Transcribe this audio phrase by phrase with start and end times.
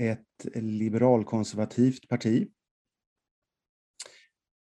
[0.00, 2.48] ett liberalkonservativt parti.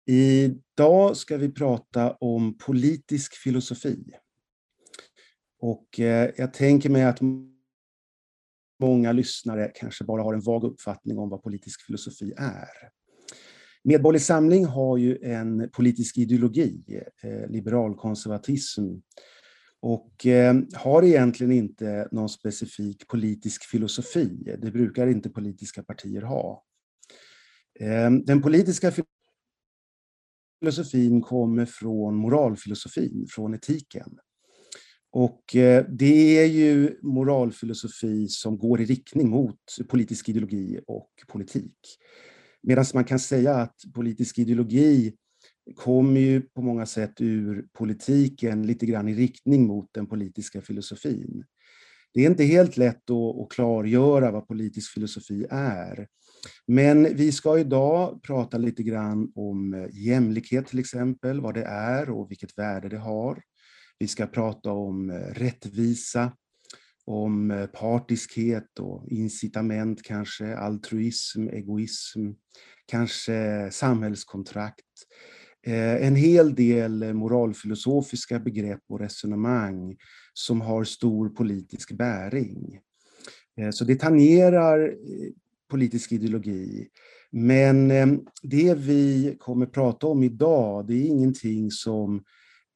[0.06, 4.04] Idag ska vi prata om politisk filosofi.
[5.58, 7.20] Och eh, jag tänker mig att
[8.80, 12.90] många lyssnare kanske bara har en vag uppfattning om vad politisk filosofi är.
[13.84, 18.82] Medborgerlig Samling har ju en politisk ideologi, eh, liberalkonservatism,
[19.84, 24.56] och eh, har egentligen inte någon specifik politisk filosofi.
[24.58, 26.64] Det brukar inte politiska partier ha.
[27.80, 28.92] Eh, den politiska
[30.62, 34.18] filosofin kommer från moralfilosofin, från etiken.
[35.10, 41.78] Och eh, det är ju moralfilosofi som går i riktning mot politisk ideologi och politik.
[42.62, 45.16] Medan man kan säga att politisk ideologi
[45.76, 51.44] kommer ju på många sätt ur politiken lite grann i riktning mot den politiska filosofin.
[52.14, 56.08] Det är inte helt lätt att, klargöra vad politisk filosofi är.
[56.66, 62.10] Men vi ska idag prata lite grann om eh, jämlikhet till exempel, vad det är
[62.10, 63.42] och vilket värde det har.
[63.98, 66.32] Vi ska prata om eh, rättvisa,
[67.04, 72.30] om eh, partiskhet och incitament kanske, altruism, egoism,
[72.86, 74.84] kanske samhällskontrakt.
[75.66, 79.96] Eh, en hel del eh, moralfilosofiska begrepp och resonemang
[80.32, 82.80] som har stor politisk bäring.
[83.56, 84.94] Eh, så det tangerar
[85.70, 86.88] politisk ideologi.
[87.30, 87.88] Men
[88.42, 92.24] det vi kommer prata om idag, det är ingenting som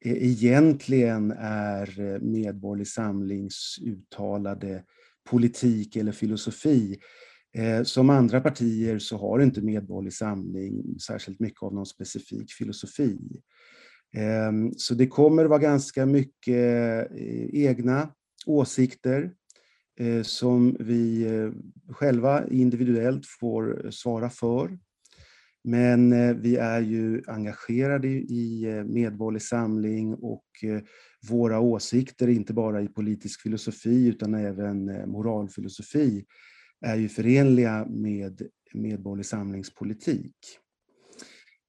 [0.05, 4.83] egentligen är Medborgerlig Samlings uttalade
[5.29, 6.99] politik eller filosofi.
[7.53, 13.41] Eh, som andra partier så har inte Medborgerlig Samling särskilt mycket av någon specifik filosofi.
[14.13, 18.11] Ehm, så det kommer vara ganska mycket eh, egna
[18.45, 19.31] åsikter
[19.99, 21.27] eh, som vi
[21.89, 24.79] själva individuellt får svara för.
[25.63, 26.11] Men
[26.41, 30.45] vi är ju engagerade i Medborgerlig Samling och
[31.29, 36.25] våra åsikter, inte bara i politisk filosofi utan även moralfilosofi,
[36.81, 38.41] är ju förenliga med
[38.73, 40.35] Medborgerlig Samlingspolitik.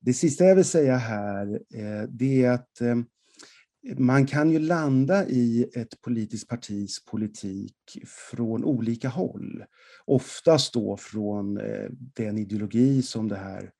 [0.01, 2.97] Det sista jag vill säga här, eh, det är att eh,
[3.99, 7.75] man kan ju landa i ett politiskt partis politik
[8.31, 9.65] från olika håll.
[10.05, 13.71] Oftast då från eh, den ideologi som det här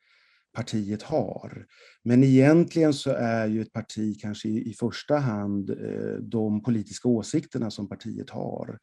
[0.53, 1.67] partiet har.
[2.05, 7.71] Men egentligen så är ju ett parti kanske i, första hand eh, de politiska åsikterna
[7.71, 8.79] som partiet har.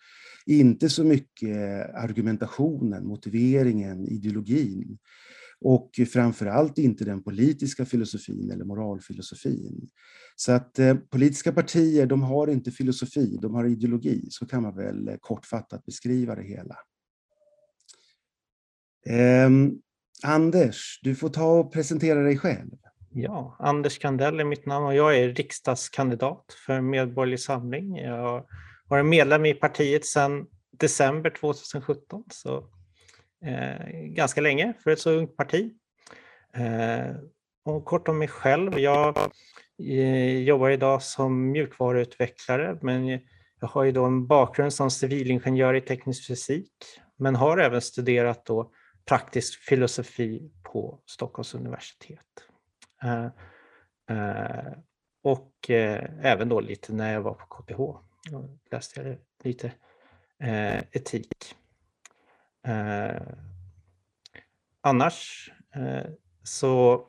[0.46, 4.98] Inte så mycket argumentationen, motiveringen, ideologin.
[5.62, 9.90] Och framförallt inte den politiska filosofin eller moralfilosofin.
[10.36, 14.28] Så att eh, politiska partier, de har inte filosofi, de har ideologi.
[14.30, 16.76] Så kan man väl kortfattat beskriva det hela.
[19.10, 19.82] Ehm,
[20.24, 22.72] Anders, du får ta och presentera dig själv.
[23.10, 27.98] Ja, Anders Kandell är mitt namn och jag är riksdagskandidat för Medborgerlig Samling.
[27.98, 28.46] Jag har
[28.88, 32.58] varit medlem i partiet sedan december 2017, så
[33.46, 35.72] eh, ganska länge för ett så ungt parti.
[36.54, 37.16] Eh,
[37.66, 38.80] och kort om mig själv.
[38.80, 39.18] Jag
[39.84, 43.08] eh, jobbar idag som mjukvaruutvecklare, men
[43.60, 46.72] jag har ju då en bakgrund som civilingenjör i teknisk fysik,
[47.18, 48.72] men har även studerat då
[49.08, 52.20] praktisk filosofi på Stockholms universitet.
[53.04, 53.26] Eh,
[54.18, 54.74] eh,
[55.24, 57.78] och eh, även då lite när jag var på KTH
[58.32, 59.72] då läste jag lite
[60.40, 61.56] eh, etik.
[62.68, 63.22] Eh,
[64.82, 66.12] annars eh,
[66.44, 67.06] så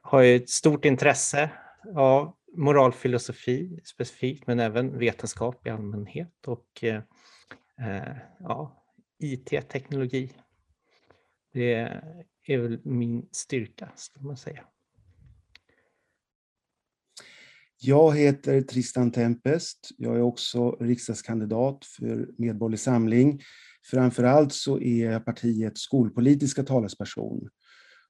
[0.00, 1.50] har jag ett stort intresse
[1.96, 6.84] av moralfilosofi specifikt, men även vetenskap i allmänhet och
[8.38, 8.84] ja,
[9.18, 10.32] IT-teknologi
[11.54, 11.72] det
[12.46, 14.64] är väl min styrka, skulle man säga.
[17.78, 19.90] Jag heter Tristan Tempest.
[19.96, 23.40] Jag är också riksdagskandidat för Medborgerlig Samling.
[23.90, 27.48] Framförallt så är jag partiets skolpolitiska talesperson.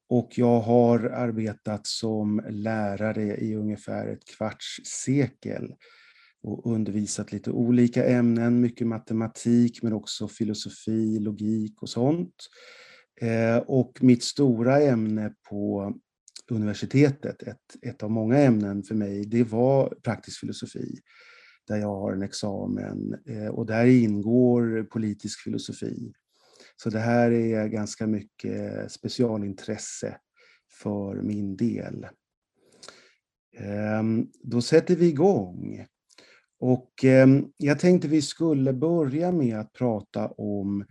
[0.08, 5.74] Och jag har arbetat som lärare i ungefär ett kvarts sekel.
[6.42, 12.34] och undervisat lite olika ämnen, mycket matematik men också filosofi, logik och sånt.
[13.20, 15.94] Eh, och mitt stora ämne på
[16.50, 20.98] universitetet, ett, ett av många ämnen för mig, det var praktisk filosofi
[21.68, 26.12] där jag har en examen eh, och där ingår politisk filosofi.
[26.76, 30.16] Så det här är ganska mycket specialintresse
[30.80, 32.06] för min del.
[33.56, 35.86] Ehm, då sätter vi igång.
[36.60, 40.84] Och ehm, jag tänkte vi skulle börja med att prata om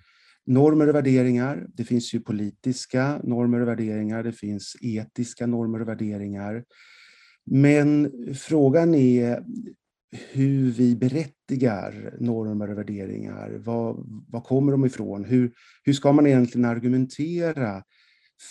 [0.45, 1.67] normer och värderingar.
[1.73, 6.63] Det finns ju politiska normer och värderingar, det finns etiska normer och värderingar.
[7.45, 9.43] Men frågan är
[10.31, 13.51] hur vi berättigar normer och värderingar.
[13.51, 13.97] Var,
[14.29, 15.25] var kommer de ifrån?
[15.25, 15.53] Hur,
[15.83, 17.83] hur ska man egentligen argumentera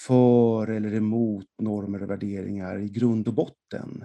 [0.06, 4.04] för eller emot normer och värderingar i grund och botten?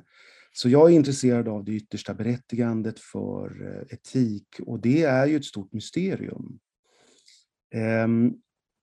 [0.54, 5.36] Så jag är intresserad av det yttersta berättigandet för eh, etik och det är ju
[5.36, 6.60] ett stort mysterium.
[7.74, 8.34] Ehm,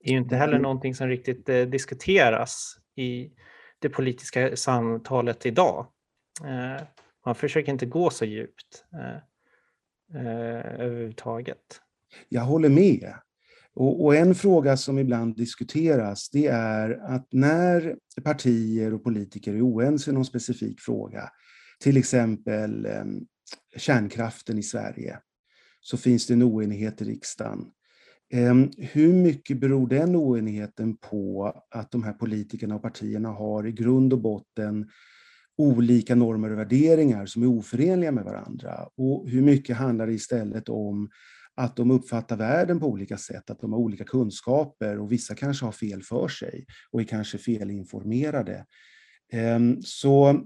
[0.00, 3.30] det är ju inte heller någonting som riktigt eh, diskuteras i
[3.78, 5.86] det politiska samtalet idag.
[6.44, 6.86] Eh,
[7.26, 8.84] man försöker inte gå så djupt
[10.14, 11.80] överhuvudtaget.
[12.28, 13.14] Jag håller med.
[13.74, 19.66] Och, och, en fråga som ibland diskuteras det är att när partier och politiker är
[19.66, 21.30] oense i någon specifik fråga
[21.80, 23.04] till exempel eh,
[23.76, 25.18] kärnkraften i Sverige,
[25.80, 27.64] så finns det en oenighet i riksdagen.
[28.30, 33.72] Ehm, hur mycket beror den oenigheten på att de här politikerna och partierna har i
[33.72, 34.88] grund och botten
[35.56, 38.88] olika normer och värderingar som är oförenliga med varandra?
[38.96, 41.08] Och hur mycket handlar det istället om
[41.54, 45.64] att de uppfattar världen på olika sätt, att de har olika kunskaper och vissa kanske
[45.64, 48.66] har fel för sig och är kanske felinformerade.
[49.32, 50.40] Ehm, så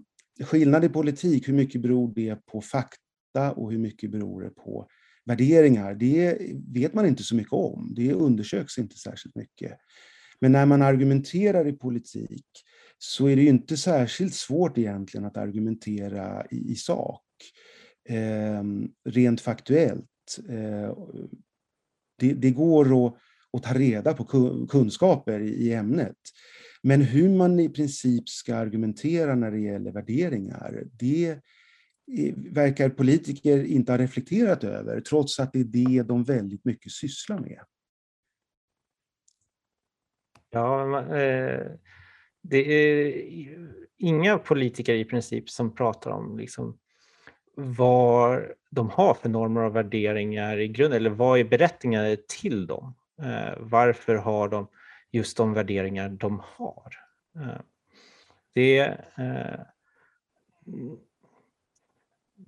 [0.44, 4.88] skillnad i politik, hur mycket beror det på fakta och hur mycket beror det på
[5.28, 5.94] värderingar?
[5.94, 6.38] Det
[6.74, 7.92] vet man inte så mycket om.
[7.96, 9.72] Det undersöks inte särskilt mycket.
[10.40, 12.46] Men när man argumenterar i politik
[12.98, 17.22] så är det inte särskilt svårt egentligen att argumentera i, i sak.
[18.08, 18.62] Eh,
[19.04, 20.38] rent faktuellt.
[20.48, 20.96] Eh,
[22.18, 23.14] det, det, går att,
[23.52, 24.24] att ta reda på
[24.66, 26.16] kunskaper i, i ämnet.
[26.82, 31.38] Men hur man i princip ska argumentera när det gäller värderingar, det
[32.36, 37.38] verkar politiker inte ha reflekterat över, trots att det är det de väldigt mycket sysslar
[37.38, 37.60] med.
[40.50, 41.66] Ja, eh,
[42.42, 43.14] det är
[43.98, 46.78] inga politiker i princip som pratar om liksom
[47.54, 52.94] vad de har för normer och värderingar i grunden, eller vad är berättigade till dem?
[53.22, 54.68] Eh, varför har de
[55.10, 56.94] just de värderingar de har.
[57.36, 57.60] Eh,
[58.52, 58.98] det,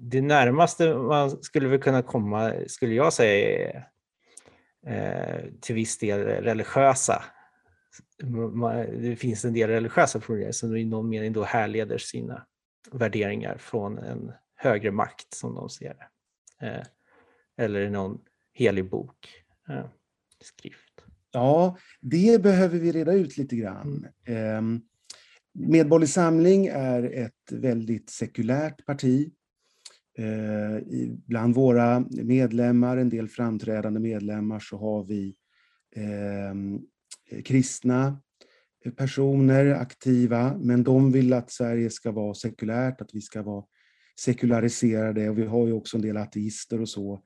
[0.02, 3.88] det närmaste man skulle väl kunna komma, skulle jag säga, är
[4.86, 7.24] eh, till viss del religiösa.
[8.92, 12.46] Det finns en del religiösa formuleringar som i någon mening då härleder sina
[12.92, 16.84] värderingar från en högre makt som de ser det.
[17.56, 18.20] Eller någon
[18.52, 19.28] helig bok,
[20.40, 21.04] skrift.
[21.32, 24.06] Ja, det behöver vi reda ut lite grann.
[24.24, 24.80] Ehm,
[25.52, 29.32] Medborgerlig Samling är ett väldigt sekulärt parti.
[30.20, 30.82] Eh,
[31.26, 35.34] bland våra medlemmar, en del framträdande medlemmar, så har vi
[35.96, 36.80] ehm,
[37.30, 38.20] eh, kristna
[38.96, 43.64] personer aktiva, men de vill att Sverige ska vara sekulärt, att vi ska vara
[44.20, 47.22] sekulariserade och vi har ju också en del ateister och så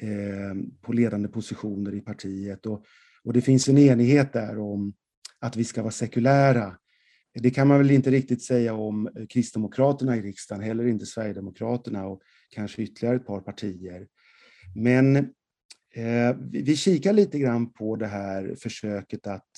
[0.00, 2.66] ehm, på ledande positioner i partiet.
[2.66, 2.84] Och
[3.26, 4.94] och det finns en enighet där om
[5.40, 6.76] att vi ska vara sekulära.
[7.38, 12.06] Det kan man väl inte riktigt säga om eh, Kristdemokraterna i riksdagen, heller inte Sverigedemokraterna
[12.06, 14.06] och kanske ytterligare ett par partier.
[14.74, 15.16] Men
[15.94, 19.50] eh, vi kikar lite grann på det här försöket att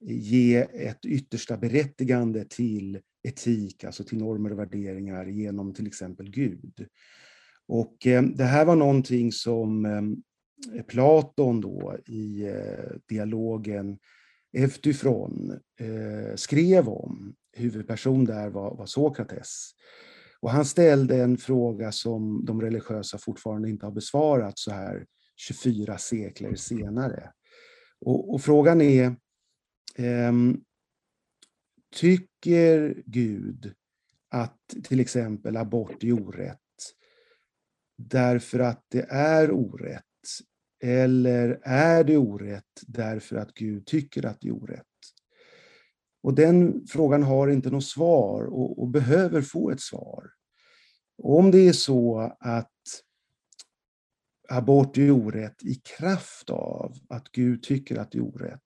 [0.00, 6.86] ge ett yttersta berättigande till etik, alltså till normer och värderingar genom till exempel Gud.
[7.66, 13.98] Och eh, det här var någonting som eh, Platon då i eh, dialogen
[14.52, 17.34] Eftyfron eh, skrev om.
[17.56, 19.70] Huvudperson där var, var Sokrates.
[20.40, 25.98] Och han ställde en fråga som de religiösa fortfarande inte har besvarat så här 24
[25.98, 27.32] sekler senare.
[28.00, 29.04] Och, och frågan är,
[29.96, 30.32] eh,
[31.94, 33.74] tycker Gud
[34.30, 36.58] att till exempel abort är orätt
[37.98, 40.04] därför att det är orätt
[40.82, 44.84] eller är det orätt därför att Gud tycker att det är orätt?
[46.22, 50.30] Och den frågan har inte något svar och, och behöver få ett svar.
[51.18, 52.72] Och om det är så att
[54.48, 58.60] abort är orätt i kraft av att Gud tycker att det är orätt,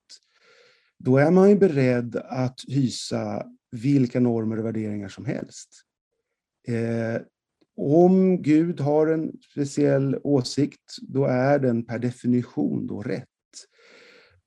[0.99, 5.69] då är man ju beredd att hysa vilka normer och värderingar som helst.
[6.69, 7.23] Eh,
[7.77, 13.29] om Gud har en speciell åsikt, då är den per definition då rätt.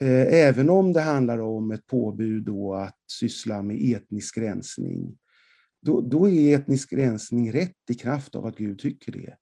[0.01, 5.17] Eh, även om det handlar om ett påbud då att syssla med etnisk rensning,
[5.81, 9.35] då, då är etnisk rensning rätt i kraft av att Gud tycker det.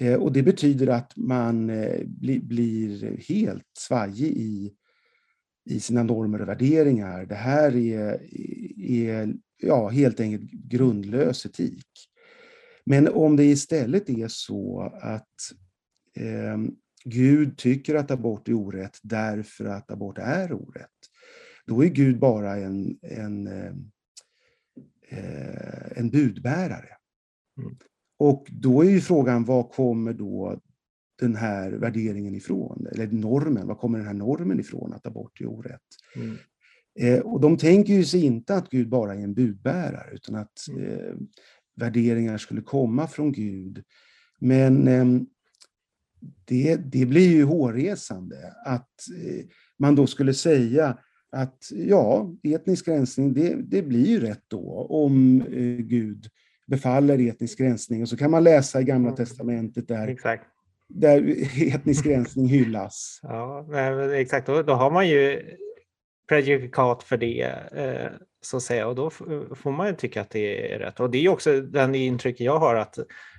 [0.00, 4.72] Eh, och det betyder att man eh, bli, blir helt svajig i,
[5.70, 7.26] i sina normer och värderingar.
[7.26, 8.20] Det här är,
[8.80, 12.09] är ja, helt enkelt grundlös etik.
[12.84, 15.36] Men om det istället är så att
[16.16, 16.58] eh,
[17.04, 20.88] Gud tycker att abort är orätt därför att abort är orätt,
[21.66, 23.72] då är Gud bara en, en, eh,
[25.96, 26.96] en budbärare.
[27.58, 27.76] Mm.
[28.18, 30.60] Och då är ju frågan, var kommer då
[31.20, 32.86] den här värderingen ifrån?
[32.92, 35.80] Eller normen, var kommer den här normen ifrån att abort är orätt?
[36.16, 36.36] Mm.
[36.98, 40.68] Eh, och de tänker ju sig inte att Gud bara är en budbärare, utan att
[40.70, 40.84] mm.
[40.84, 41.14] eh,
[41.76, 43.84] värderingar skulle komma från Gud.
[44.38, 45.06] Men eh,
[46.44, 48.36] det, det blir ju hårresande
[48.66, 48.90] att
[49.24, 49.44] eh,
[49.78, 50.98] man då skulle säga
[51.32, 56.26] att ja, etnisk rensning, det, det blir ju rätt då om eh, Gud
[56.66, 58.02] befaller etnisk rensning.
[58.02, 59.16] Och så kan man läsa i Gamla mm.
[59.16, 60.46] Testamentet där, exakt.
[60.88, 61.36] där
[61.74, 63.20] etnisk rensning hyllas.
[63.22, 63.66] Ja,
[64.14, 64.46] exakt.
[64.46, 65.42] Då, då har man ju
[66.30, 68.10] prejudikat för det, eh,
[68.40, 68.86] så att säga.
[68.86, 69.10] Och då
[69.54, 71.00] får man ju tycka att det är rätt.
[71.00, 72.98] Och det är också den intrycket jag har att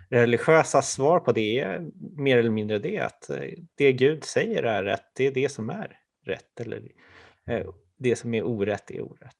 [0.09, 3.37] religiösa svar på det är mer eller mindre det att eh,
[3.75, 6.59] det Gud säger är rätt, det är det som är rätt.
[6.59, 6.81] Eller
[7.49, 7.67] eh,
[7.97, 9.35] det som är orätt är orätt.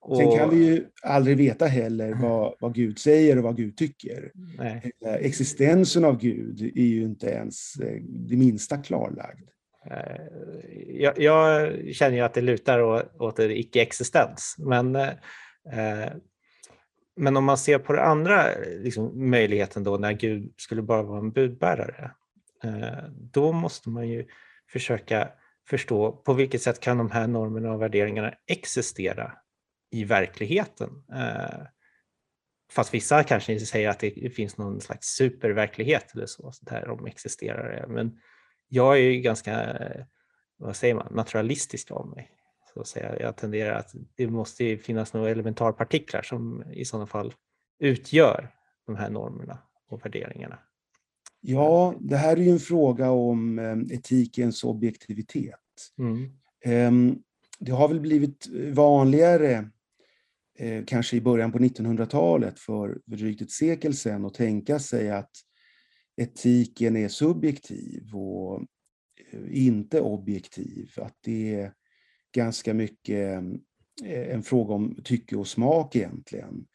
[0.00, 0.16] Och...
[0.16, 4.32] Sen kan vi ju aldrig veta heller vad, vad Gud säger och vad Gud tycker.
[4.58, 4.92] Nej.
[5.20, 9.48] Existensen av Gud är ju inte ens det minsta klarlagd.
[9.86, 10.26] Eh,
[10.86, 12.80] jag, jag, känner ju att det lutar
[13.22, 14.56] åt, icke-existens.
[14.58, 16.12] Men, eh,
[17.16, 21.18] men om man ser på den andra liksom, möjligheten då när Gud skulle bara vara
[21.18, 22.10] en budbärare,
[22.64, 24.26] eh, då måste man ju
[24.72, 25.28] försöka
[25.68, 29.32] förstå på vilket sätt kan de här normerna och värderingarna existera
[29.90, 30.90] i verkligheten.
[32.72, 37.86] Fast vissa kanske säger att det finns någon slags superverklighet eller så, där de existerar.
[37.88, 38.18] Men
[38.68, 39.76] jag är ju ganska,
[40.56, 42.30] vad säger man, naturalistisk av mig.
[42.74, 43.20] Så att säga.
[43.20, 47.34] Jag tenderar att det måste finnas några elementarpartiklar som i sådana fall
[47.78, 48.50] utgör
[48.86, 49.58] de här normerna
[49.88, 50.58] och värderingarna.
[51.40, 55.54] Ja, det här är ju en fråga om eh, etikens objektivitet.
[55.98, 56.30] Mm.
[56.64, 57.22] Ehm,
[57.58, 59.70] det har väl blivit vanligare,
[60.58, 65.30] eh, kanske i början på 1900-talet, för drygt ett sekel sedan, att tänka sig att
[66.18, 68.62] etiken är subjektiv och
[69.30, 70.90] eh, inte objektiv.
[70.96, 71.72] Att det är
[72.34, 73.42] ganska mycket
[74.04, 76.66] eh, en fråga om tycke och smak egentligen.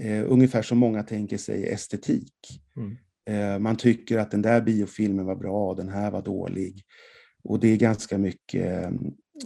[0.00, 2.32] Eh, ungefär som många tänker sig estetik.
[2.76, 2.96] Mm.
[3.62, 6.82] Man tycker att den där biofilmen var bra, den här var dålig.
[7.42, 8.84] Och det är ganska mycket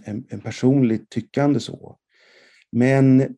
[0.04, 1.98] en, en personligt tyckande så.
[2.72, 3.36] Men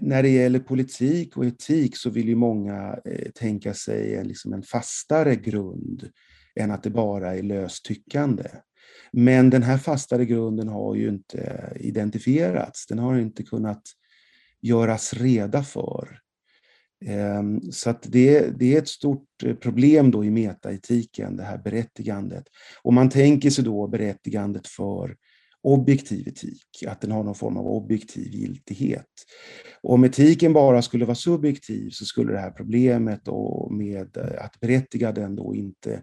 [0.00, 4.52] när det gäller politik och etik så vill ju många eh, tänka sig en, liksom
[4.52, 6.10] en fastare grund
[6.54, 8.44] än att det bara är löst tyckande.
[9.12, 12.86] Men den här fastare grunden har ju inte identifierats.
[12.86, 13.82] Den har inte kunnat
[14.62, 16.20] göras reda för.
[17.04, 21.58] Ehm, så att det, det är ett stort eh, problem då i metaetiken, det här
[21.58, 22.44] berättigandet.
[22.82, 25.16] Och man tänker sig då berättigandet för
[25.62, 29.06] objektiv etik, att den har någon form av objektiv giltighet.
[29.82, 34.44] Och om etiken bara skulle vara subjektiv så skulle det här problemet och med eh,
[34.44, 36.02] att berättiga den då inte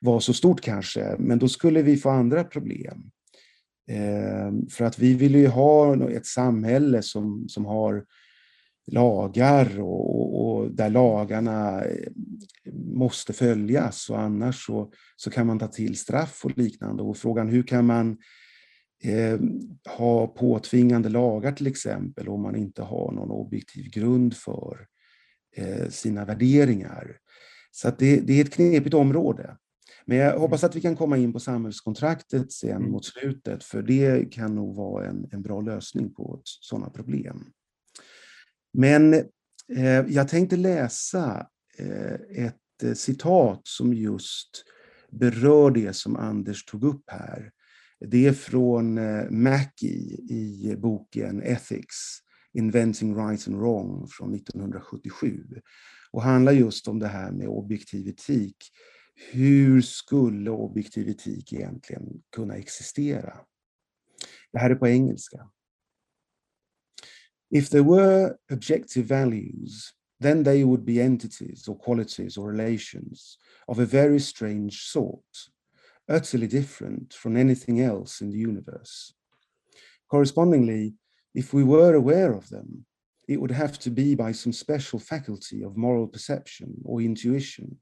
[0.00, 3.10] vara så stort kanske, men då skulle vi få andra problem.
[3.90, 8.04] Eh, för att vi vill ju ha ett samhälle som, som har
[8.86, 12.12] lagar och, och, där lagarna eh,
[12.74, 17.02] måste följas och annars så, så kan man ta till straff och liknande.
[17.02, 18.16] Och frågan hur kan man
[19.02, 19.40] eh,
[19.96, 24.86] ha påtvingande lagar till exempel om man inte har någon objektiv grund för
[25.56, 27.18] eh, sina värderingar.
[27.70, 29.56] Så det, det, är ett knepigt område.
[30.04, 32.90] Men jag hoppas att vi kan komma in på samhällskontraktet sen mm.
[32.90, 37.44] mot slutet, för det kan nog vara en, en bra lösning på sådana problem.
[38.72, 41.46] Men eh, jag tänkte läsa
[41.78, 44.64] eh, ett citat som just
[45.10, 47.52] berör det som Anders tog upp här.
[48.00, 52.18] Det är från eh, Mackie Mackey i boken Ethics,
[52.52, 55.44] Inventing Right and Wrong från 1977
[56.10, 58.56] och handlar just om det här med objektiv etik.
[59.16, 63.38] hur skulle objektiv etik egentligen kunna existera?
[64.52, 65.50] Det här är på engelska.
[67.50, 73.78] If there were objective values, then they would be entities or qualities or relations of
[73.78, 75.24] a very strange sort,
[76.08, 79.12] utterly different from anything else in the universe.
[80.10, 80.94] Correspondingly,
[81.34, 82.86] if we were aware of them,
[83.28, 87.78] it would have to be by some special faculty of moral perception or intuition,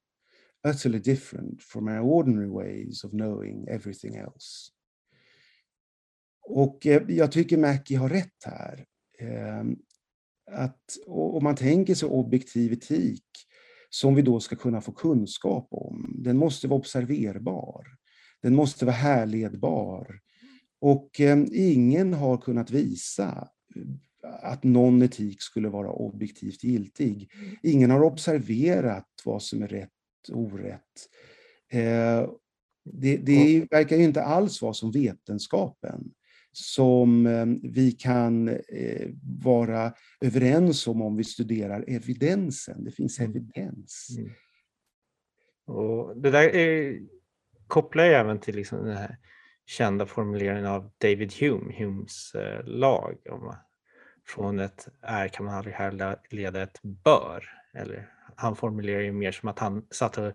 [0.65, 4.71] utterly different from our ordinary ways of knowing everything else.
[6.47, 8.85] Och eh, jag tycker Mackie har rätt här.
[9.19, 9.77] Ehm,
[10.51, 13.25] att om man tänker sig objektiv etik
[13.91, 17.87] som vi då ska kunna få kunskap om, den måste vara observerbar.
[18.45, 20.21] Den måste vara härledbar.
[20.81, 23.49] Och ehm, ingen har kunnat visa
[24.43, 27.31] att någon etik skulle vara objektivt giltig.
[27.63, 29.91] Ingen har observerat vad som är rätt
[30.33, 31.09] och orätt.
[31.73, 32.29] Eh,
[32.85, 36.11] det, det verkar ju inte alls vara som vetenskapen
[36.53, 39.11] som eh, vi kan eh,
[39.43, 42.85] vara överens om om vi studerar evidensen.
[42.85, 43.31] Det finns mm.
[43.31, 44.09] evidens.
[44.19, 44.31] Mm.
[45.67, 47.01] Och det där är,
[47.67, 49.17] kopplar jag även till liksom den här
[49.67, 53.17] kända formuleringen av David Hume, Humes eh, lag.
[53.31, 53.55] Om, eh,
[54.27, 57.45] från ett är kan man aldrig härleda ett bör.
[57.75, 60.33] Eller, han formulerar ju mer som att han satt och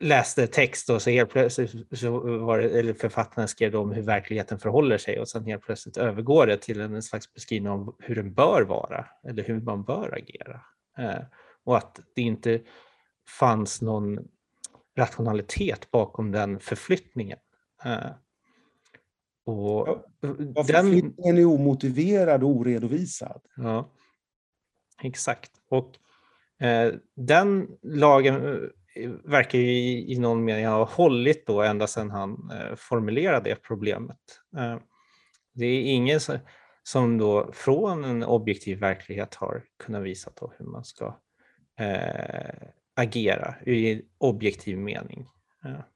[0.00, 4.58] läste text och så helt plötsligt så var det, eller författaren skrev om hur verkligheten
[4.58, 8.34] förhåller sig och sen helt plötsligt övergår det till en slags beskrivning av hur den
[8.34, 10.60] bör vara eller hur man bör agera.
[10.98, 11.24] Eh,
[11.64, 12.60] och att det inte
[13.38, 14.28] fanns någon
[14.96, 17.38] rationalitet bakom den förflyttningen.
[17.84, 18.10] Eh,
[19.44, 20.04] och
[20.54, 23.40] ja, förflyttningen är omotiverad och oredovisad.
[23.56, 23.90] Ja,
[25.02, 25.50] exakt.
[25.68, 25.98] Och
[26.66, 28.70] eh, den lagen
[29.24, 33.56] verkar ju i, i någon mening ha hållit då ända sedan han eh, formulerade det
[33.56, 34.18] problemet.
[34.56, 34.76] Eh,
[35.54, 36.38] det är ingen som,
[36.82, 41.18] som då från en objektiv verklighet har kunnat visa hur man ska
[41.78, 45.26] eh, agera i objektiv mening.
[45.62, 45.88] Ja.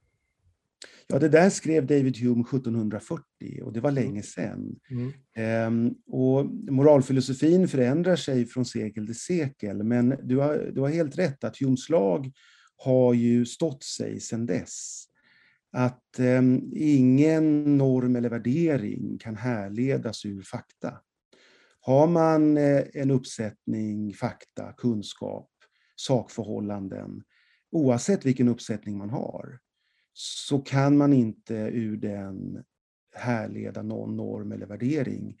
[1.09, 4.79] Ja, det där skrev David Hume 1740 och det var länge sedan.
[4.89, 5.13] Mm.
[5.35, 11.17] Ehm, och moralfilosofin förändrar sig från sekel till sekel, men du har, du har helt
[11.17, 12.31] rätt att Humes lag
[12.77, 15.03] har ju stått sig sedan dess.
[15.71, 16.41] Att eh,
[16.73, 20.93] ingen norm eller värdering kan härledas ur fakta.
[21.79, 25.49] Har man eh, en uppsättning fakta, kunskap,
[25.99, 27.23] sakförhållanden,
[27.71, 29.59] oavsett vilken uppsättning man har,
[30.13, 32.63] så kan man inte ur den
[33.15, 35.35] härleda någon norm eller värdering.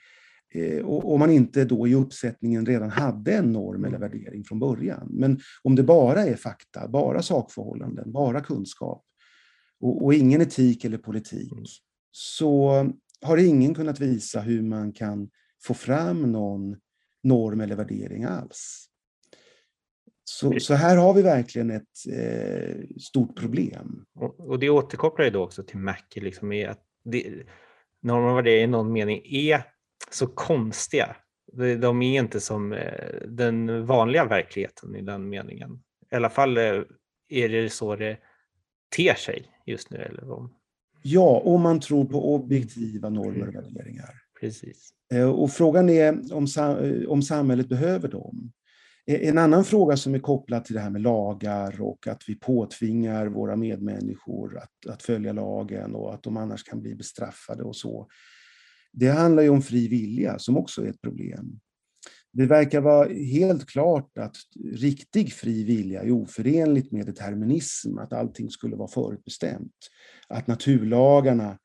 [0.53, 4.59] Eh, och om man inte då i uppsättningen redan hade en norm eller värdering från
[4.59, 5.07] början.
[5.11, 9.05] Men om det bara är fakta, bara sakförhållanden, bara kunskap
[9.79, 11.65] och, och ingen etik eller politik, mm.
[12.11, 12.69] så
[13.21, 15.29] har ingen kunnat visa hur man kan
[15.63, 16.77] få fram någon
[17.23, 18.89] norm eller värdering alls.
[20.29, 24.05] Så, så, här har vi verkligen ett eh, stort problem.
[24.15, 27.43] Och, och det återkopplar ju då också till Mackie, liksom i att det,
[28.01, 29.63] normer och värderingar i någon mening är
[30.11, 31.15] så konstiga.
[31.81, 35.83] De är inte som eh, den vanliga verkligheten i den meningen.
[36.11, 36.81] I alla fall eh,
[37.29, 38.17] är det så det
[38.95, 39.97] ter sig just nu.
[39.97, 40.53] Eller om...
[41.01, 44.13] Ja, om man tror på objektiva normer och värderingar.
[44.39, 44.89] Precis.
[45.13, 46.47] Eh, och frågan är om,
[47.07, 48.51] om samhället behöver dem.
[49.07, 52.35] Eh, en annan fråga som är kopplad till det här med lagar och att vi
[52.35, 57.75] påtvingar våra medmänniskor att, att följa lagen och att de annars kan bli bestraffade och
[57.75, 58.07] så.
[58.93, 61.59] Det handlar ju om fri vilja som också är ett problem.
[62.33, 64.35] Det verkar vara helt klart att
[64.73, 69.73] riktig fri vilja är oförenligt med determinism, att allting skulle vara förutbestämt.
[70.27, 71.57] Att naturlagarna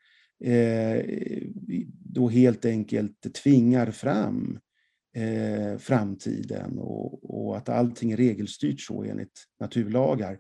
[0.45, 1.05] eh,
[2.05, 4.59] då helt enkelt tvingar fram
[5.17, 10.39] eh, framtiden och, och, att allting är regelstyrt så enligt naturlagar.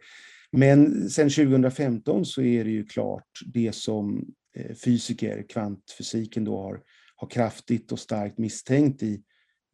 [0.52, 6.82] Men sen 2015 så är det ju klart det som Eh, fysiker, kvantfysiken då har,
[7.16, 9.22] har kraftigt och starkt misstänkt i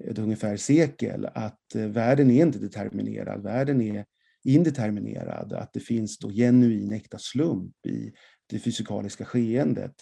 [0.04, 4.04] ett ungefär sekel att eh, världen är inte determinerad, världen är
[4.44, 8.12] indeterminerad, att det finns då genuin äkta slump i
[8.50, 9.94] det fysikaliska skeendet.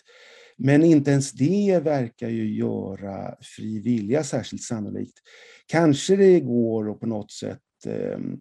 [0.59, 5.19] Men inte ens det verkar ju göra fri vilja särskilt sannolikt.
[5.67, 8.33] Kanske det går att på något sätt ehm,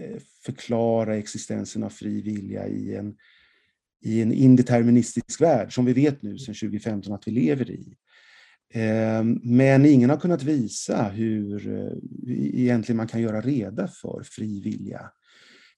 [0.00, 3.16] eh, förklara existensen av fri vilja i en
[4.04, 7.96] i en indeterministisk värld som vi vet nu sedan 2015 att vi lever i.
[8.74, 11.92] Ehm, men ingen har kunnat visa hur eh,
[12.54, 15.10] egentligen man kan göra reda för fri vilja.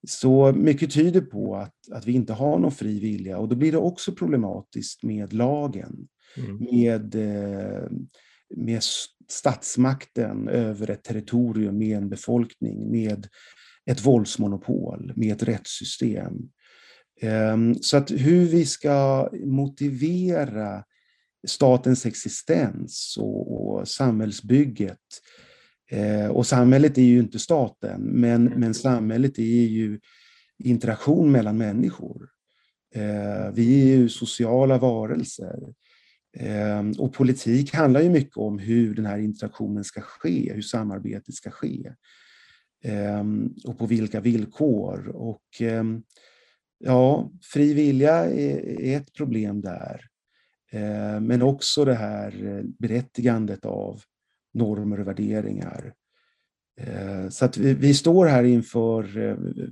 [0.06, 3.72] Så mycket tyder på att, att vi inte har någon fri vilja och då blir
[3.72, 6.58] det också problematiskt med lagen, mm.
[6.58, 7.88] med, eh,
[8.56, 8.82] med
[9.28, 13.28] statsmakten över ett territorium med en befolkning, med
[13.90, 16.32] ett våldsmonopol, med ett rättssystem.
[17.20, 20.84] Ehm, så att hur vi ska motivera
[21.46, 24.98] statens existens och, och samhällsbygget.
[25.90, 30.00] Eh, och samhället är ju inte staten, men, men samhället är ju
[30.58, 32.28] interaktion mellan människor.
[32.94, 35.58] Eh, vi är ju sociala varelser.
[36.36, 41.34] Eh, och politik handlar ju mycket om hur den här interaktionen ska ske, hur samarbetet
[41.34, 41.92] ska ske.
[43.64, 45.08] Och på vilka villkor.
[45.08, 45.62] Och
[46.78, 50.00] ja, fri vilja är ett problem där.
[50.72, 54.00] Eh, men också det här eh, berättigandet av
[54.56, 55.94] normer och värderingar.
[56.80, 59.02] Eh, så att vi, vi står här inför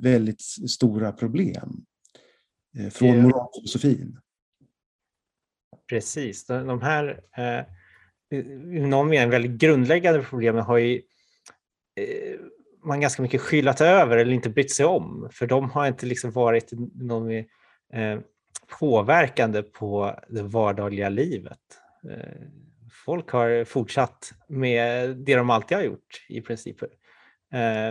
[0.03, 1.85] väldigt stora problem
[2.93, 4.19] från moralfilosofin.
[5.89, 7.21] Precis, de här
[8.75, 11.03] i någon mening väldigt grundläggande problemen har ju
[12.85, 16.31] man ganska mycket skyllat över eller inte brytt sig om, för de har inte liksom
[16.31, 17.29] varit någon
[18.81, 21.59] påverkande på det vardagliga livet.
[23.05, 26.77] Folk har fortsatt med det de alltid har gjort i princip.
[27.53, 27.89] Eh,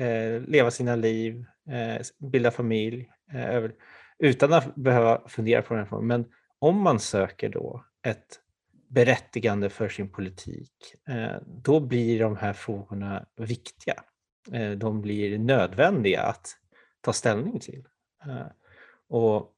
[0.00, 3.64] eh, leva sina liv, eh, bilda familj, eh,
[4.18, 6.06] utan att behöva fundera på den här frågan.
[6.06, 6.24] Men
[6.58, 8.40] om man söker då ett
[8.88, 10.72] berättigande för sin politik,
[11.08, 13.94] eh, då blir de här frågorna viktiga.
[14.76, 16.48] De blir nödvändiga att
[17.00, 17.84] ta ställning till.
[19.08, 19.55] Och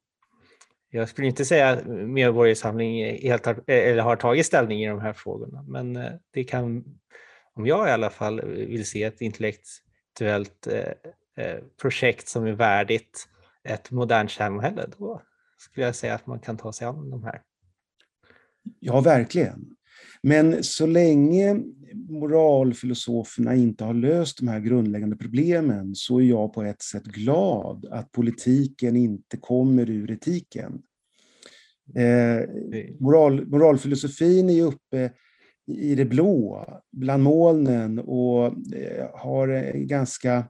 [0.89, 5.13] jag skulle inte säga att Medborgarsamling helt har, eller har tagit ställning i de här
[5.13, 6.83] frågorna, men eh, det kan,
[7.53, 13.27] om jag i alla fall vill se ett intellektuellt eh, eh, projekt som är värdigt
[13.63, 15.21] ett modernt samhälle, då
[15.57, 17.41] skulle jag säga att man kan ta sig an de här.
[18.79, 19.75] Ja, verkligen.
[20.23, 21.63] Men så länge
[22.09, 27.85] moralfilosoferna inte har löst de här grundläggande problemen så är jag på ett sätt glad
[27.91, 30.81] att politiken inte kommer ur etiken.
[31.95, 32.49] Eh,
[32.99, 35.11] moral, moralfilosofin är uppe
[35.67, 40.47] i det blå, bland molnen och eh, har ganska,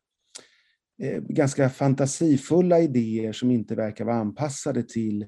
[1.02, 5.26] eh, ganska fantasifulla idéer som inte verkar vara anpassade till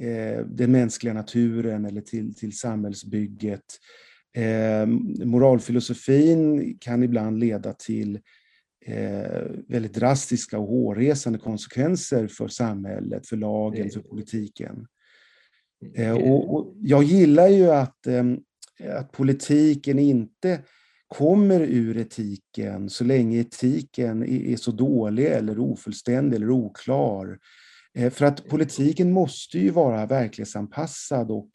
[0.00, 3.64] eh, den mänskliga naturen eller till, till samhällsbygget.
[4.36, 4.86] Eh,
[5.26, 8.18] moralfilosofin kan ibland leda till
[8.86, 14.86] eh, väldigt drastiska och hårresande konsekvenser för samhället, för lagen, för politiken.
[15.94, 18.24] Eh, och, och, jag gillar ju att, eh,
[18.98, 20.60] att politiken inte
[21.08, 27.38] kommer ur etiken så länge etiken är, är så dålig eller ofullständig eller oklar.
[27.94, 31.50] Eh, för att politiken måste ju vara verklighetsanpassad och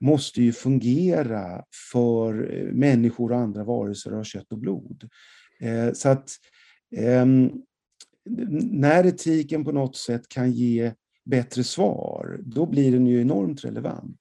[0.00, 5.08] måste ju fungera för eh, människor och andra varelser av kött och blod.
[5.60, 6.30] Eh, så att
[6.96, 7.50] ehm,
[8.60, 10.92] när etiken på något sätt kan ge
[11.24, 14.18] bättre svar, då blir den ju enormt relevant.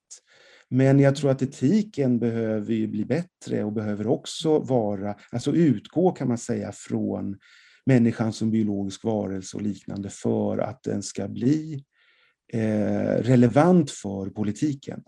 [0.69, 6.11] Men jag tror att etiken behöver ju bli bättre och behöver också vara, alltså utgå
[6.11, 7.37] kan man säga från
[7.85, 11.85] människan som biologisk varelse och liknande för att den ska bli
[12.53, 15.03] eh, relevant för politiken.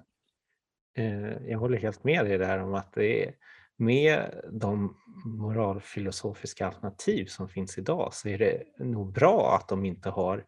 [0.98, 3.34] Eh, jag håller helt med dig där om att det är
[3.78, 10.10] med de moralfilosofiska alternativ som finns idag så är det nog bra att de inte
[10.10, 10.46] har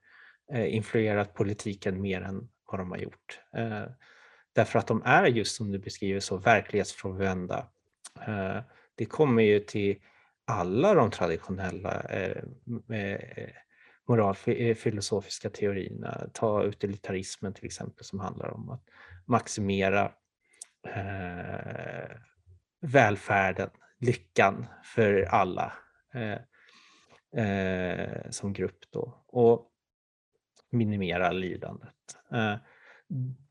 [0.53, 3.39] eh, influerat politiken mer än vad de har gjort.
[4.53, 7.67] Därför att de är just som du beskriver så verklighetsfrånvända.
[8.95, 9.97] Det kommer ju till
[10.45, 12.43] alla de traditionella eh,
[12.97, 13.49] eh
[14.07, 16.29] moralfilosofiska eh, teorierna.
[16.33, 18.83] Ta utilitarismen till exempel som handlar om att
[19.25, 20.11] maximera
[20.87, 22.17] eh,
[22.81, 25.73] välfärden, lyckan för alla
[26.13, 26.39] eh,
[27.45, 29.71] eh, som grupp då och
[30.71, 32.17] minimera lidandet.
[32.31, 32.55] Eh,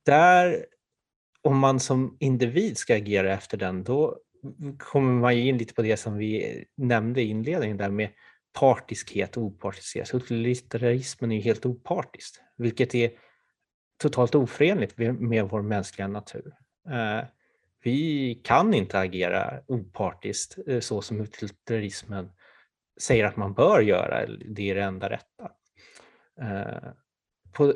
[0.03, 0.67] där,
[1.43, 4.19] om man som individ ska agera efter den, då
[4.79, 8.09] kommer man ju in lite på det som vi nämnde i inledningen där med
[8.53, 10.15] partiskhet och opartiskhet.
[10.15, 13.11] Utilitarismen är ju helt opartiskt, vilket är
[13.99, 16.55] totalt oförenligt med vår mänskliga natur.
[16.91, 17.25] Eh,
[17.83, 22.31] vi kan inte agera opartiskt eh, så som utilitarismen
[23.01, 25.51] säger att man bör göra, det är det enda rätta.
[26.41, 26.91] Eh,
[27.53, 27.75] på,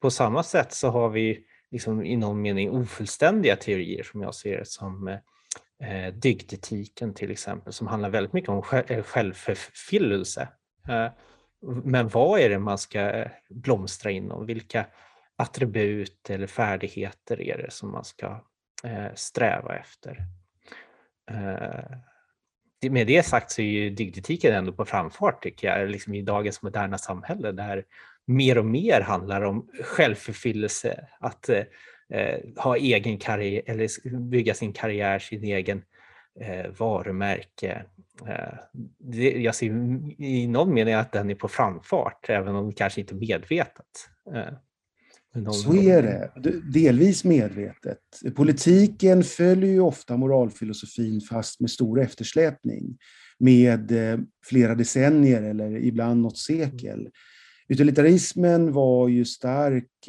[0.00, 4.58] på samma sätt så har vi liksom i någon mening ofullständiga teorier som jag ser
[4.58, 5.18] det som
[5.82, 10.48] eh, dygdetiken till exempel som handlar väldigt mycket om eh, självförfyllelse.
[10.88, 11.08] Eh,
[11.84, 14.46] men vad är det man ska eh, blomstra inom?
[14.46, 14.86] Vilka
[15.36, 18.44] attribut eller färdigheter är det som man ska
[18.84, 20.16] eh, sträva efter?
[21.30, 26.22] Eh, med det sagt så är ju dygdetiken ändå på framfart tycker jag, liksom i
[26.22, 27.84] dagens moderna samhälle där
[28.26, 31.62] mer och mer handlar om självförfyllelse, att eh,
[32.56, 35.82] ha egen karriär eller bygga sin karriär, sin egen
[36.40, 37.84] eh, varumärke.
[38.28, 38.58] Eh,
[38.98, 39.66] det, jag ser
[40.22, 44.08] i någon mening att den är på framfart, även om kanske inte medvetet.
[44.34, 44.54] Eh,
[45.52, 46.30] så är det,
[46.72, 47.98] delvis medvetet.
[48.36, 52.98] Politiken följer ju ofta moralfilosofin fast med stor eftersläpning
[53.38, 57.08] med eh, flera decennier eller ibland något sekel.
[57.68, 60.08] Utilitarismen var ju stark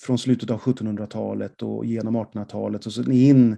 [0.00, 3.56] från slutet av 1700-talet och genom 1800-talet och sen in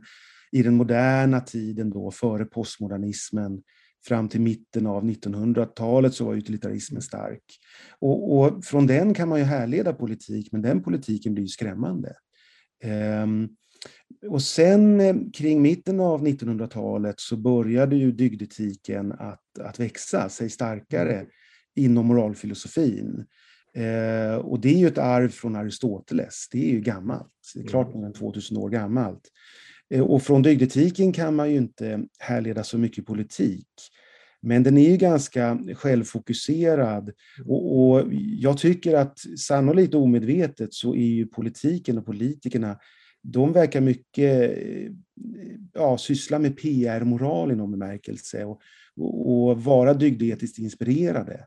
[0.53, 3.63] i den moderna tiden då, före postmodernismen,
[4.07, 7.43] fram till mitten av 1900-talet så var utilitarismen stark.
[7.99, 12.15] Och, och, från den kan man ju härleda politik, men den politiken blir skrämmande.
[13.23, 13.49] Um,
[14.29, 20.51] och sen eh, kring mitten av 1900-talet så började ju dygdetiken att, att växa sig
[20.51, 21.27] starkare
[21.77, 23.27] inom moralfilosofin.
[23.77, 26.49] Eh, och det är ju ett arv från Aristoteles.
[26.53, 27.33] Det är ju gammalt.
[27.55, 28.01] Det är klart mm.
[28.01, 29.31] mer än 2000 år gammalt.
[29.91, 33.69] Eh, och från dygdetiken kan man ju inte härleda så mycket politik.
[34.43, 37.11] Men den är ju ganska självfokuserad
[37.47, 38.05] och, och,
[38.39, 42.79] jag tycker att sannolikt omedvetet så är ju politiken och politikerna
[43.23, 44.91] de verkar mycket eh,
[45.73, 48.61] ja, syssla med PR-moral i någon bemärkelse och,
[48.97, 51.47] och, och vara dygdetiskt inspirerade.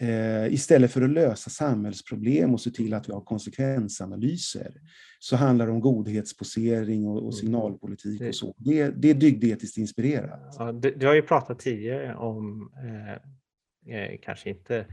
[0.00, 4.72] Eh, istället för att lösa samhällsproblem och se till att vi har konsekvensanalyser
[5.18, 7.32] så handlar det om godhetsposering och, och mm.
[7.32, 8.54] signalpolitik och så.
[8.58, 10.54] Det, det är dygdetiskt inspirerat.
[10.58, 14.86] Ja, du, du, har ju pratat tidigare om, eh, eh, kanske inte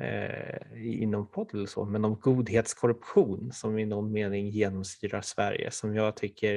[0.00, 5.94] eh, inom podd eller så, men om godhetskorruption som i någon mening genomsyrar Sverige som
[5.94, 6.54] jag tycker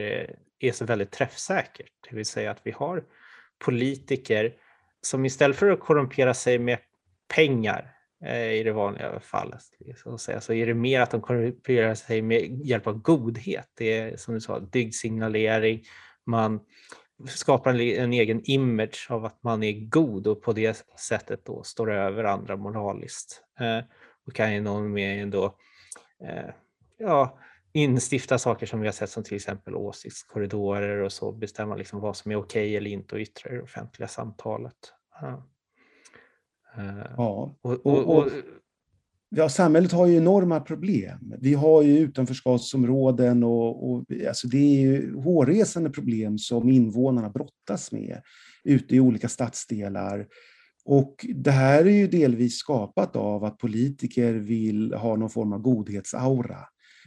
[0.60, 1.92] är så väldigt träffsäkert.
[2.10, 3.04] Det vill säga att vi har
[3.66, 4.54] politiker
[5.02, 6.78] som istället för att korrumpera sig med
[7.28, 9.64] pengar eh, i det vanliga fallet.
[9.80, 10.42] Liksom, så, säga.
[10.42, 13.70] så är det mer att de korrumperar sig med hjälp av godhet.
[13.74, 15.84] Det är som du sa, dygdsignalering,
[16.26, 16.60] man
[17.28, 21.64] skapar en, en, egen image av att man är god och på det sättet då
[21.64, 23.42] står över andra moraliskt.
[23.60, 23.80] Eh,
[24.28, 25.46] och kan ju någon mer då
[26.24, 26.50] eh,
[26.98, 27.40] ja,
[27.74, 32.18] instifta saker som vi har sett som till exempel åsiktskorridorer och så bestämma liksom vad
[32.18, 34.94] som är okej okay eller inte och yttra i det offentliga samtalet.
[35.22, 35.48] Ja.
[36.78, 38.30] Eh, ja, och, och, och,
[39.30, 41.34] ja, samhället har ju enorma problem.
[41.40, 47.92] Vi har ju utanförskapsområden och, och alltså det är ju hårresande problem som invånarna brottas
[47.92, 48.22] med
[48.64, 50.28] ute i olika stadsdelar.
[50.86, 55.60] Och det här är ju delvis skapat av att politiker vill ha någon form av
[55.60, 56.58] godhetsaura.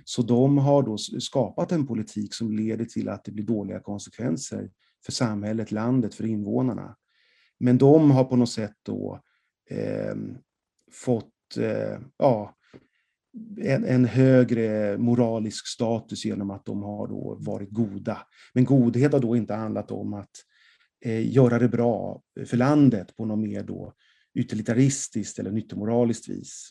[0.04, 4.70] Så de har då skapat en politik som leder till att det blir dåliga konsekvenser
[5.04, 6.96] för samhället, landet, för invånarna.
[7.60, 9.20] Men de har på något sätt då
[9.70, 10.14] eh,
[10.92, 12.54] fått eh, ja,
[13.60, 18.26] en, en, högre moralisk status genom att de har då varit goda.
[18.54, 20.30] Men godhet har då inte handlat om att
[21.04, 23.92] eh, göra det bra för landet på något mer då
[24.34, 26.70] utilitaristiskt eller nyttomoraliskt vis.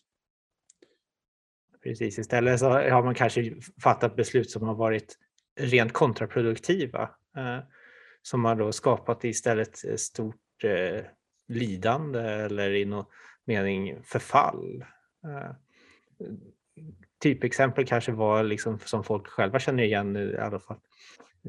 [1.83, 5.17] Precis, istället så har man kanske fattat beslut som har varit
[5.59, 7.01] rent kontraproduktiva.
[7.37, 7.59] Eh,
[8.21, 11.05] som har då skapat istället stort eh,
[11.47, 13.05] lidande eller i någon
[13.45, 14.85] mening förfall.
[15.23, 15.51] Eh,
[17.21, 20.77] typexempel kanske var liksom som folk själva känner igen i alla fall.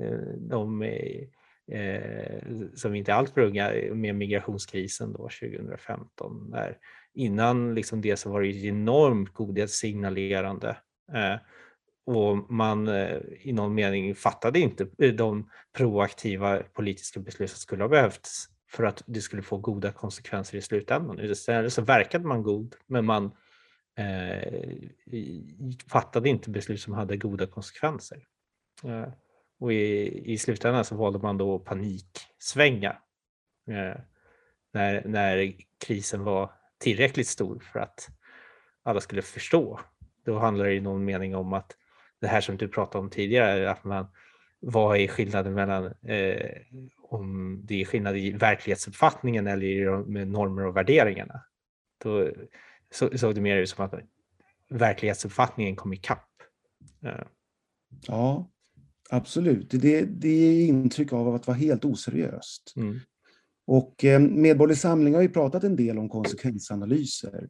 [0.00, 0.82] Eh, de
[1.72, 2.42] eh,
[2.74, 6.50] som inte alls för unga med migrationskrisen då 2015.
[6.50, 6.78] Där
[7.14, 10.76] innan liksom det så var det enormt godhetssignalerande
[11.12, 11.36] eh,
[12.06, 17.84] och man eh, i någon mening fattade inte eh, de proaktiva politiska beslut som skulle
[17.84, 21.20] ha behövts för att det skulle få goda konsekvenser i slutändan.
[21.20, 23.32] Istället så verkade man god, men man
[23.96, 24.72] eh,
[25.90, 28.26] fattade inte beslut som hade goda konsekvenser.
[28.84, 29.08] Eh,
[29.60, 32.96] och i, i slutändan så valde man då paniksvänga
[33.68, 34.00] eh,
[34.72, 35.54] när, när
[35.86, 38.08] krisen var tillräckligt stor för att
[38.82, 39.80] alla skulle förstå.
[40.24, 41.76] Då handlar det i någon mening om att
[42.20, 44.06] det här som du pratade om tidigare, att man
[44.60, 46.50] vad är skillnaden mellan eh,
[47.10, 49.84] om det är skillnad i verklighetsuppfattningen eller i
[50.24, 51.40] normer och värderingarna.
[52.02, 52.30] Då
[52.90, 53.94] så, såg det mer ut som att
[54.70, 56.28] verklighetsuppfattningen kom ikapp.
[58.06, 58.50] Ja,
[59.10, 59.70] absolut.
[59.70, 62.72] Det, det är intryck av att vara helt oseriöst.
[62.76, 63.00] Mm.
[63.66, 67.48] Och eh, Medborgerlig Samling har ju pratat en del om konsekvensanalyser.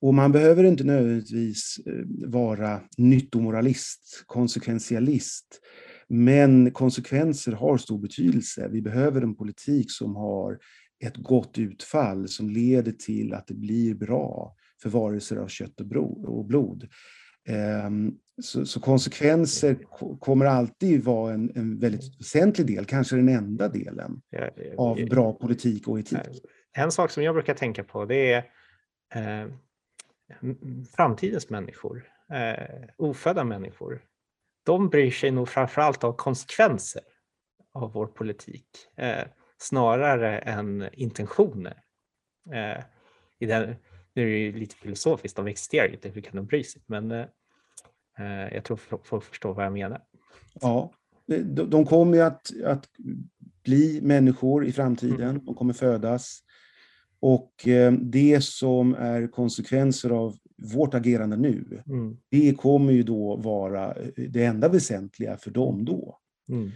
[0.00, 5.60] Och man behöver inte nödvändigtvis eh, vara nyttomoralist, konsekventialist.
[6.08, 8.68] Men konsekvenser har stor betydelse.
[8.68, 10.58] Vi behöver en politik som har
[11.04, 15.80] ett gott utfall som leder till att det blir bra för varelser av kött
[16.26, 16.88] och blod.
[17.48, 19.78] Ehm, så, så konsekvenser
[20.20, 24.22] kommer alltid vara en, en väldigt väsentlig del, kanske den enda delen
[24.76, 26.42] av bra politik och etik.
[26.72, 28.44] En sak som jag brukar tänka på det är
[29.14, 29.50] eh,
[30.96, 34.02] framtidens människor, eh, ofödda människor.
[34.66, 37.02] De bryr sig nog framförallt om konsekvenser
[37.74, 39.24] av vår politik eh,
[39.58, 41.82] snarare än intentioner.
[42.52, 42.84] Eh,
[43.38, 43.74] i den,
[44.14, 46.82] nu är det ju lite filosofiskt, de existerar inte, hur kan de bry sig?
[46.86, 47.26] Men eh,
[48.18, 50.02] eh jag tror folk förstår vad jag menar.
[50.60, 50.92] Ja,
[51.26, 52.88] de, de kommer ju att, att
[53.64, 55.44] bli människor i framtiden, mm.
[55.44, 56.40] de kommer födas.
[57.20, 62.16] Och eh, det som är konsekvenser av vårt agerande nu, mm.
[62.30, 66.18] det kommer ju då vara eh, det enda väsentliga för dem då.
[66.48, 66.70] Mm.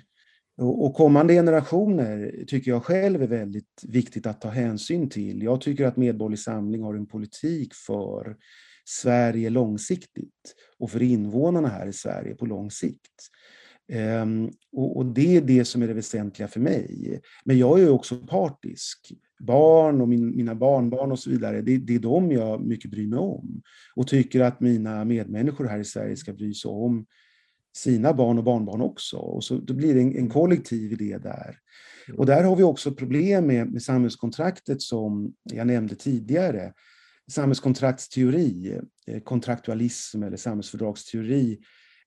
[0.62, 5.42] Och kommande generationer tycker jag själv är väldigt viktigt att ta hänsyn till.
[5.42, 8.36] Jag tycker att Medborgerlig Samling har en politik för
[8.84, 13.30] Sverige långsiktigt och för invånarna här i Sverige på lång sikt.
[13.92, 17.20] Ehm, och det är det som är det väsentliga för mig.
[17.44, 19.12] Men jag är också partisk.
[19.40, 23.06] Barn och min, mina barnbarn och så vidare, det, det är dem jag mycket bryr
[23.06, 23.62] mig om.
[23.94, 27.06] Och tycker att mina medmänniskor här i Sverige ska bry sig om
[27.76, 29.16] sina barn och barnbarn också.
[29.16, 31.56] Och så, då blir det en, en kollektiv idé där.
[32.16, 36.72] Och där har vi också problem med, med samhällskontraktet som jag nämnde tidigare.
[37.30, 41.58] Samhällskontraktsteori, eh, kontraktualism eller samhällsfördragsteori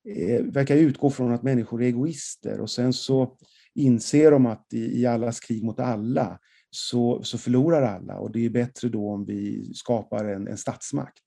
[0.10, 3.38] eh, verkar utgå från att människor är egoister och sen så
[3.76, 6.40] inser de att i, i allas krig mot alla
[6.76, 11.24] så, så förlorar alla och det är bättre då om vi skapar en, en statsmakt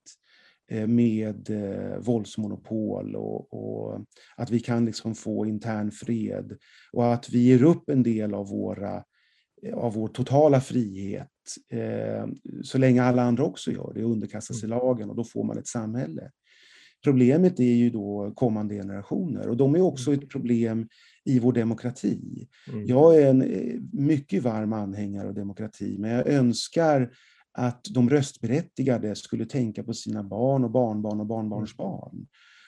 [0.69, 4.01] Eh, med eh, våldsmonopol och, och,
[4.37, 6.57] att vi kan liksom få intern fred
[6.93, 9.05] och att vi ger upp en del av, våra,
[9.63, 11.29] eh, av vår totala frihet
[11.73, 12.27] eh,
[12.63, 14.79] så länge alla andra också gör det och underkastar sig mm.
[14.79, 16.31] lagen och då får man ett samhälle.
[17.05, 20.23] Problemet är ju då kommande generationer och de är också mm.
[20.23, 20.89] ett problem
[21.27, 22.49] i vår demokrati.
[22.69, 22.87] Mm.
[22.87, 27.11] Jag är en mycket varm anhängare av demokrati men jag önskar
[27.53, 31.89] att de röstberättigade skulle tänka på sina barn och barnbarn och barnbarns mm.
[31.89, 32.27] barn.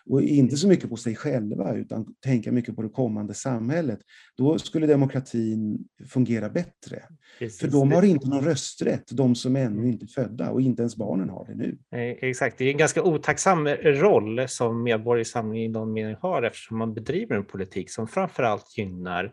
[0.09, 3.99] Och inte så mycket på sig själva, utan tänka mycket på det kommande samhället.
[4.37, 7.03] Då skulle demokratin fungera bättre.
[7.38, 7.61] Precis.
[7.61, 9.87] För de har inte någon rösträtt, de som ännu mm.
[9.87, 11.79] inte är födda, och inte ens barnen har det nu.
[12.21, 16.94] Exakt, det är en ganska otacksam roll som Medborgarsamling i någon mening har eftersom man
[16.94, 19.25] bedriver en politik som framförallt gynnar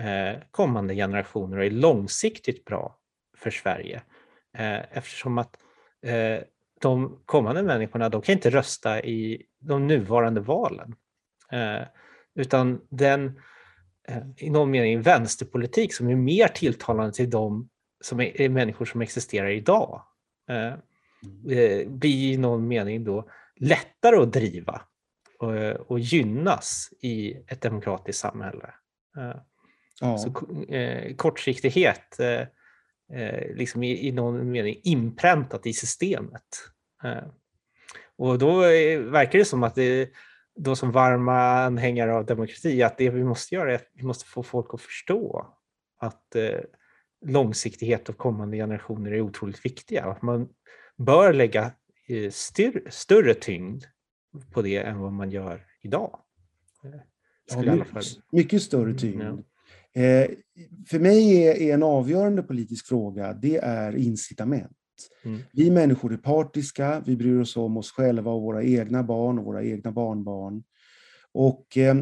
[0.00, 2.98] eh, kommande generationer och är långsiktigt bra
[3.36, 4.02] för Sverige.
[4.58, 5.56] Eh, eftersom att
[6.06, 6.42] eh,
[6.80, 10.94] de kommande människorna de kan inte rösta i de nuvarande valen.
[11.52, 11.86] Eh,
[12.34, 13.40] utan den,
[14.36, 17.68] i någon mening, vänsterpolitik som är mer tilltalande till de
[18.00, 20.02] som är, är människor som existerar idag
[20.48, 20.78] mm.
[21.98, 24.82] blir i någon mening då lättare att driva
[25.38, 28.74] och, och gynnas i ett demokratiskt samhälle.
[30.00, 30.18] Ja.
[30.18, 30.32] Så,
[31.16, 32.20] kortsiktighet
[33.12, 36.42] eh, liksom i, i någon mening inpräntat i systemet.
[37.04, 37.28] Eh,
[38.16, 40.10] och då är, verkar det som att det,
[40.56, 44.24] då som varma anhängare av demokrati, att det vi måste göra är att vi måste
[44.24, 45.46] få folk att förstå
[45.98, 46.60] att eh,
[47.26, 50.04] långsiktighet och kommande generationer är otroligt viktiga.
[50.04, 50.48] Att man
[50.96, 51.72] bör lägga
[52.08, 53.84] eh, styr, större tyngd
[54.52, 56.20] på det än vad man gör idag.
[56.84, 57.00] Eh,
[57.44, 59.22] ja, mycket, mycket, större tyngd.
[59.22, 59.42] Mm, ja.
[59.98, 60.30] Eh,
[60.88, 64.72] för mig är en avgörande politisk fråga, det är incitament.
[65.24, 65.40] Mm.
[65.52, 69.44] Vi människor är partiska, vi bryr oss om oss själva och våra egna barn och
[69.44, 70.62] våra egna barnbarn.
[71.32, 71.96] Och eh,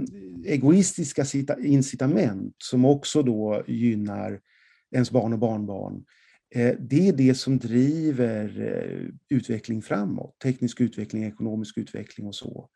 [0.44, 1.24] egoistiska
[1.64, 4.40] incitament som också då gynnar
[4.94, 6.04] ens barn och barnbarn,
[6.54, 12.68] eh, det är det som driver eh, utveckling framåt, teknisk utveckling, ekonomisk utveckling och så.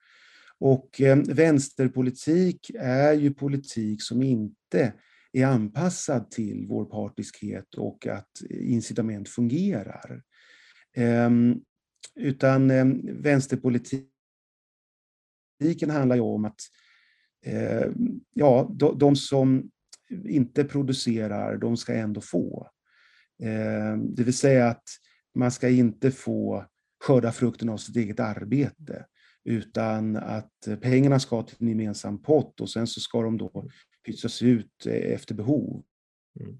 [0.59, 4.93] Och eh, vänsterpolitik är ju politik som inte
[5.33, 10.22] är anpassad till vår partiskhet och att incitament fungerar.
[10.97, 11.61] Ehm,
[12.14, 14.11] utan ehm, vänsterpolitiken
[15.89, 16.61] handlar ju om att
[17.47, 19.70] ehm, ja, de, som
[20.24, 22.70] inte producerar, de ska ändå få.
[23.99, 24.83] Det vill säga att
[25.35, 26.64] man ska inte få
[27.05, 29.07] skörda frukten av sitt eget arbete
[29.45, 33.68] utan att pengarna ska till en gemensam pott och sen så ska de då
[34.07, 35.85] pytsas ut efter behov.
[36.41, 36.59] Mm.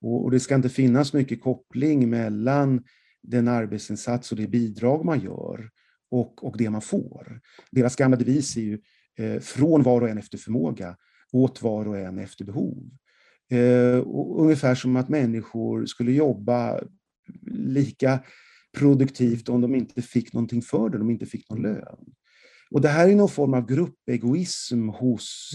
[0.00, 2.84] Och, det ska inte finnas mycket koppling mellan
[3.22, 5.70] den arbetsinsats och det bidrag man gör
[6.10, 7.40] och, och det man får.
[7.70, 8.78] Deras gamla devis är ju
[9.18, 10.96] eh, från var och en efter förmåga,
[11.32, 12.90] åt var och en efter behov.
[13.50, 14.02] Eh,
[14.36, 16.80] ungefär som att människor skulle jobba
[17.50, 18.20] lika
[18.76, 22.14] produktivt om de inte fick någonting för det, de inte fick någon lön.
[22.70, 25.50] Och det här är någon form av gruppegoism hos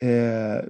[0.00, 0.14] mm.
[0.14, 0.64] eh,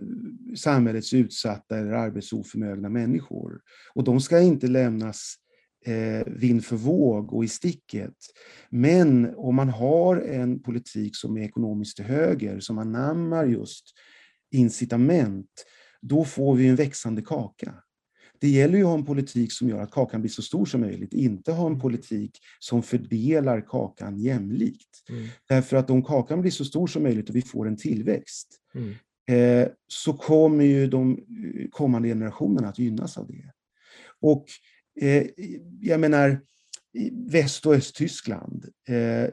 [0.56, 3.60] samhällets utsatta eller arbetsoförmögna människor.
[3.94, 5.34] Och de ska inte lämnas
[5.86, 8.14] eh, vind för våg och i sticket.
[8.70, 13.84] Men om man har en politik som är ekonomiskt till höger, som anammar just
[14.50, 15.64] incitament,
[16.00, 17.74] då får vi en växande kaka.
[18.40, 20.80] Det gäller ju att ha en politik som gör att kakan blir så stor som
[20.80, 21.80] möjligt, inte ha en mm.
[21.80, 25.08] politik som fördelar kakan jämlikt.
[25.08, 25.28] Mm.
[25.48, 28.94] Därför att om kakan blir så stor som möjligt och vi får en tillväxt, mm.
[29.62, 33.52] eh, så kommer ju de eh, kommande generationerna att gynnas av det.
[34.20, 34.46] Och
[35.00, 35.26] eh,
[35.80, 36.40] jag menar,
[37.12, 39.30] Väst och Östtyskland, eh,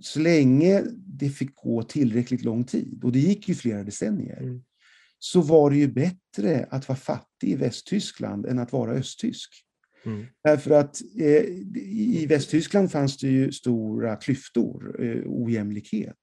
[0.00, 4.62] så länge det fick gå tillräckligt lång tid, och det gick ju flera decennier, mm
[5.24, 9.50] så var det ju bättre att vara fattig i Västtyskland än att vara östtysk.
[10.06, 10.26] Mm.
[10.42, 11.44] Därför att eh,
[11.86, 16.16] i Västtyskland fanns det ju stora klyftor, eh, ojämlikhet.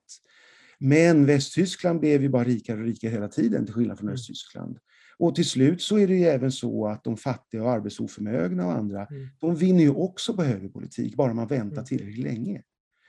[0.80, 4.14] Men Västtyskland blev ju bara rikare och rikare hela tiden, till skillnad från mm.
[4.14, 4.78] Östtyskland.
[5.18, 8.74] Och till slut så är det ju även så att de fattiga och arbetsoförmögna och
[8.74, 9.28] andra, mm.
[9.40, 11.86] de vinner ju också på högerpolitik, bara man väntar mm.
[11.86, 12.62] tillräckligt länge.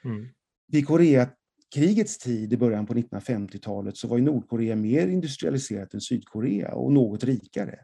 [0.04, 0.28] Mm.
[0.68, 1.28] Vid Korea
[1.74, 6.92] krigets tid i början på 1950-talet så var ju Nordkorea mer industrialiserat än Sydkorea och
[6.92, 7.78] något rikare.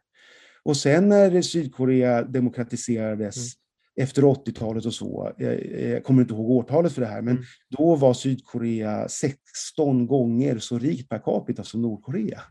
[0.62, 4.09] Och sen när Sydkorea demokratiserades mm.
[4.09, 7.45] efter 80-talet och så, jag kommer inte ihåg årtalet för det här, men mm.
[7.78, 12.43] då var Sydkorea 16 gånger så rikt per capita som Nordkorea.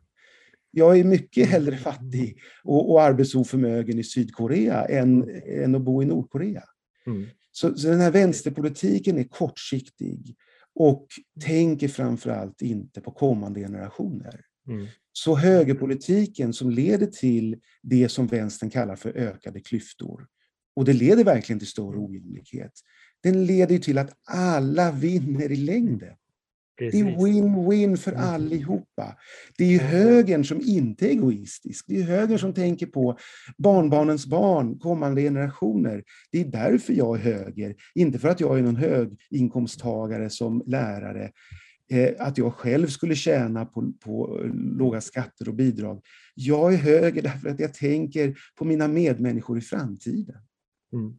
[0.72, 1.50] Jag är mycket mm.
[1.50, 5.64] hellre fattig och, och arbetsoförmögen i Sydkorea än, mm.
[5.64, 6.64] än att bo i Nordkorea.
[7.08, 7.28] Mm.
[7.52, 10.36] Så, så den här vänsterpolitiken är kortsiktig
[10.80, 11.08] och
[11.42, 14.42] tänker framför allt inte på kommande generationer.
[14.68, 14.88] Mm.
[15.14, 20.28] Så högerpolitiken som leder till det som vänstern kallar för ökade klyftor,
[20.76, 22.72] och det leder verkligen till större ojämlikhet,
[23.24, 26.16] den leder till att alla vinner i längden.
[26.78, 27.04] Precis.
[27.04, 28.24] Det är win-win för mm.
[28.24, 29.16] allihopa.
[29.58, 31.86] Det är högern som inte är egoistisk.
[31.88, 33.18] Det är högern som tänker på
[33.58, 36.04] barnbarnens barn, kommande generationer.
[36.32, 41.32] Det är därför jag är höger, inte för att jag är någon höginkomsttagare som lärare.
[41.92, 46.02] Eh, att jag själv skulle tjäna på, på låga skatter och bidrag.
[46.36, 50.36] Jag är höger därför att jag tänker på mina medmänniskor i framtiden.
[50.94, 51.14] Mm.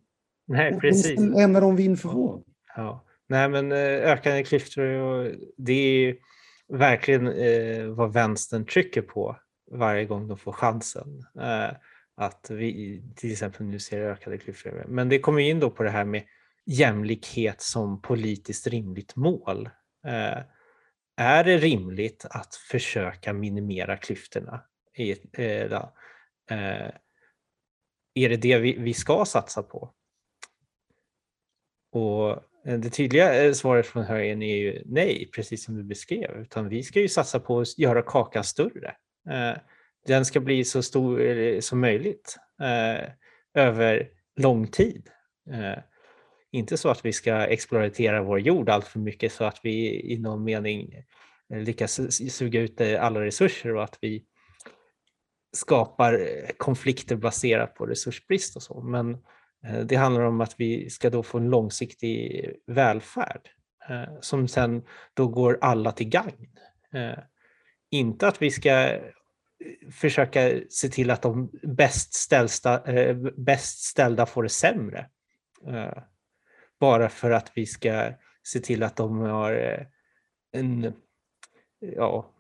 [0.46, 1.18] Nej, precis.
[1.18, 2.44] Och lämnar dem vind för våg.
[2.76, 3.04] Ja.
[3.30, 6.16] Nej, men eh, ökande klyftor, och det är
[6.68, 9.36] verkligen eh, vad vänstern trycker på
[9.70, 11.24] varje gång de får chansen.
[11.40, 11.70] Eh,
[12.16, 14.84] att vi till exempel nu ser ökade klyftor.
[14.88, 16.22] Men det kommer in då på det här med
[16.66, 19.70] jämlikhet som politiskt rimligt mål.
[21.16, 24.62] Är det rimligt att försöka minimera klyftorna?
[24.94, 25.16] I,
[28.14, 29.92] är det det vi, ska satsa på?
[31.92, 36.40] Och Eh, det tydliga eh, svaret från högern är ju nej, precis som du beskrev,
[36.40, 38.94] utan vi ska ju satsa på att göra kakan större.
[39.30, 39.58] Eh,
[40.06, 42.36] den ska bli så stor som möjligt
[43.54, 45.08] över lång tid.
[46.52, 50.18] Inte så att vi ska exploatera vår jord allt för mycket så att vi i
[50.18, 50.94] någon mening
[51.54, 52.00] lyckas
[52.32, 54.24] suga ut alla resurser och att vi
[55.56, 58.80] skapar konflikter baserat på resursbrist och så.
[58.80, 63.48] Men Eh, Eh, det handlar om att vi ska då få en långsiktig välfärd
[63.88, 64.82] eh, som sen
[65.14, 66.48] då går alla till gagn.
[66.94, 67.18] Eh,
[67.90, 68.98] inte att vi ska
[69.92, 72.82] försöka se till att de bäst, ställda,
[73.36, 75.08] bäst ställda får det sämre.
[76.80, 79.86] Bara för att vi ska se till att de har
[80.52, 80.92] en,
[81.78, 82.32] ja,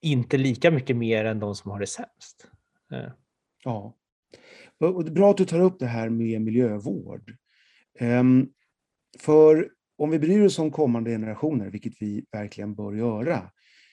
[0.00, 2.46] inte lika mycket mer än de som har det sämst.
[3.64, 3.94] Ja.
[4.92, 7.36] Bra att du tar upp det här med miljövård.
[7.98, 8.48] Ehm,
[9.18, 9.68] för
[9.98, 13.50] om vi bryr oss om kommande generationer, vilket vi verkligen bör göra,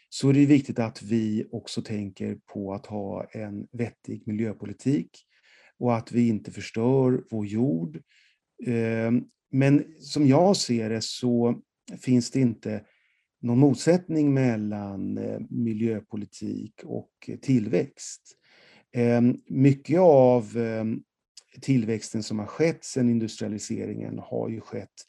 [0.10, 5.10] så är det viktigt att vi också tänker på att ha en vettig miljöpolitik
[5.78, 8.02] och att vi inte förstör vår jord.
[8.68, 11.62] Ehm, men som jag ser det så
[12.02, 12.86] finns det inte
[13.42, 18.38] någon motsättning mellan eh, miljöpolitik och eh, tillväxt.
[18.94, 21.04] Ehm, mycket av ehm,
[21.62, 25.06] tillväxten som har skett sedan industrialiseringen har ju skett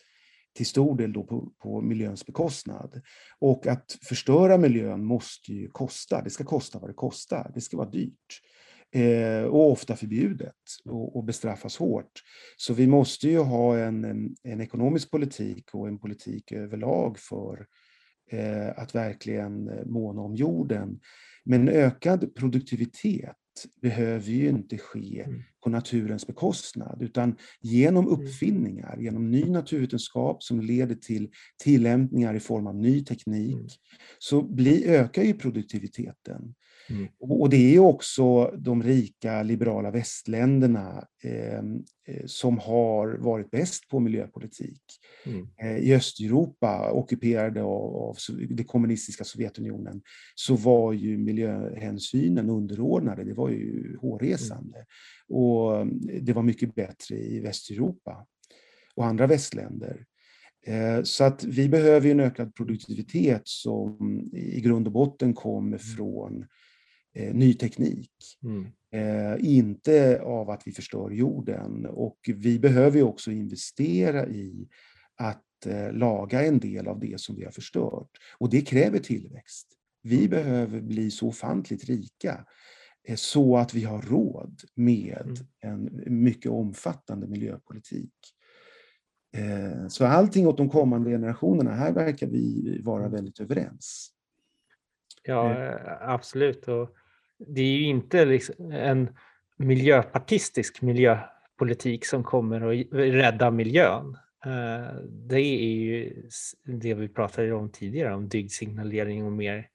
[0.54, 3.00] till stor del då på, på miljöns bekostnad.
[3.38, 6.22] Och att förstöra miljön måste ju kosta.
[6.22, 7.50] Det ska kosta vad det kostar.
[7.54, 8.40] Det ska vara dyrt.
[8.94, 12.12] eh, och ofta förbjudet och, och, bestraffas hårt.
[12.56, 17.66] Så vi måste ju ha en, en, en ekonomisk politik och en politik överlag för
[18.30, 21.00] eh, att verkligen måna om jorden.
[21.44, 23.36] Men ökad produktivitet
[23.82, 25.22] behöver ju inte ske.
[25.26, 28.20] Mm på naturens bekostnad, utan genom mm.
[28.20, 31.30] uppfinningar, genom ny naturvetenskap som leder till
[31.62, 33.68] tillämpningar i form av ny teknik, mm.
[34.18, 36.54] så bli, ökar ju produktiviteten.
[36.90, 37.08] Mm.
[37.18, 44.00] Och det är också de rika liberala västländerna ehm, eh, som har varit bäst på
[44.00, 44.82] miljöpolitik.
[45.26, 45.48] Mm.
[45.62, 48.16] Eh, I Östeuropa, ockuperade av, av
[48.50, 50.02] det kommunistiska Sovjetunionen,
[50.34, 53.24] så var ju miljöhänsynen underordnade.
[53.24, 54.76] Det var ju hårresande.
[54.76, 54.86] Mm.
[55.32, 55.86] Och
[56.22, 58.26] det var mycket bättre i Västeuropa
[58.94, 60.04] och andra västländer.
[60.66, 65.78] Eh, så att vi behöver en ökad produktivitet som i grund och botten kommer mm.
[65.78, 66.46] från
[67.14, 68.12] eh, ny teknik.
[68.42, 68.66] Mm.
[68.92, 71.86] Eh, inte av att vi förstör jorden.
[71.86, 74.68] Och vi behöver också investera i
[75.16, 78.10] att eh, laga en del av det som vi har förstört.
[78.38, 79.68] Och det kräver tillväxt.
[80.02, 80.30] Vi mm.
[80.30, 82.44] behöver bli så ofantligt rika eh,
[83.16, 85.86] så att vi har råd med mm.
[85.86, 88.14] en mycket omfattande miljöpolitik.
[89.36, 93.12] Eh, så allting åt de kommande generationerna, här verkar vi vara mm.
[93.12, 94.10] väldigt överens.
[95.22, 96.08] Ja, eh.
[96.08, 96.68] absolut.
[96.68, 96.94] Och
[97.38, 99.08] det är ju inte liksom en
[99.56, 104.16] miljöpartistisk miljöpolitik som kommer att rädda miljön.
[104.46, 106.22] Eh, det är ju
[106.64, 109.68] det vi pratade om tidigare, om dygdsignalering och mer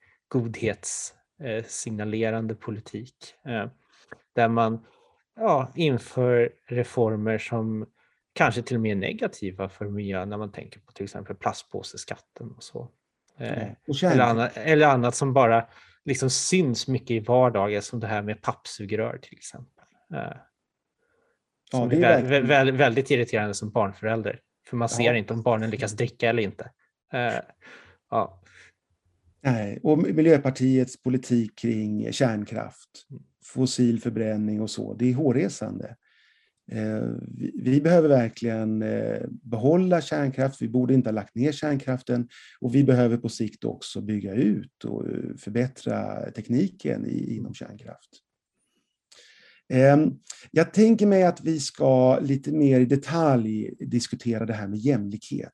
[1.38, 3.34] godhetssignalerande politik.
[3.46, 3.66] Eh,
[4.34, 4.86] där man
[5.36, 7.86] ja, inför reformer som
[8.32, 12.50] kanske till och med är negativa för miljön när man tänker på till exempel plastpåseskatten
[12.56, 12.88] och så.
[13.38, 13.74] Mm.
[14.02, 15.66] Eller, annat, eller annat som bara
[16.04, 19.84] liksom syns mycket i vardagen som det här med pappsugrör till exempel.
[20.14, 20.36] Eh,
[21.70, 24.40] som ja, det är, är vä väldigt irriterande som barnförälder.
[24.68, 25.16] För man ser ja.
[25.16, 26.70] inte om barnen lyckas dricka eller inte.
[28.10, 28.40] Ja.
[29.40, 33.22] Nej, och Miljöpartiets politik kring kärnkraft, mm.
[33.44, 35.96] fossil förbränning och så, det är hårresande.
[36.70, 37.10] Eh,
[37.54, 42.28] vi behöver verkligen eh, behålla kärnkraft, vi borde inte ha lagt ner kärnkraften
[42.60, 48.10] och vi behöver på sikt också bygga ut och eh, förbättra tekniken inom kärnkraft.
[49.68, 50.12] Ehm,
[50.50, 55.52] jag tänker mig att vi ska lite mer i detalj diskutera det här med jämlikhet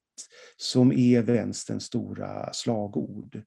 [0.56, 3.42] som är vänsterns stora slagord.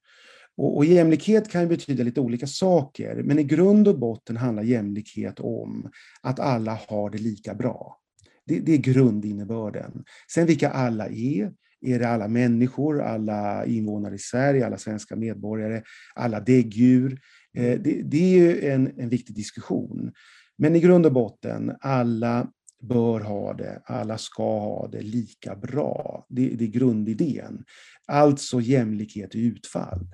[0.56, 5.40] Och, och jämlikhet kan betyda lite olika saker, men i grund och botten handlar jämlikhet
[5.40, 5.90] om
[6.22, 7.98] att alla har det lika bra.
[8.46, 10.04] Det, det är grundinnebörden.
[10.32, 15.82] Sen vilka alla är, är det alla människor, alla invånare i Sverige, alla svenska medborgare,
[16.14, 17.20] alla däggdjur?
[17.58, 20.12] Eh, det, det, är ju en, en viktig diskussion.
[20.58, 22.50] Men i grund och botten, alla
[22.80, 26.26] bör ha det, alla ska ha det lika bra.
[26.28, 27.64] Det, det är grundidén.
[28.06, 30.06] Alltså jämlikhet i utfall.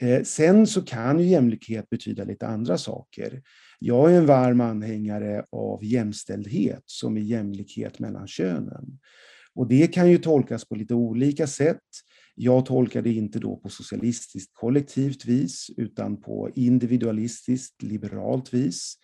[0.00, 3.42] Eh, sen så kan ju jämlikhet betyda lite andra saker.
[3.78, 8.98] Jag är en varm anhängare av jämställdhet som är jämlikhet mellan könen.
[9.54, 11.80] Och det kan ju tolkas på lite olika sätt.
[12.34, 18.96] Jag tolkar det inte då på socialistiskt kollektivt vis utan på individualistiskt liberalt vis.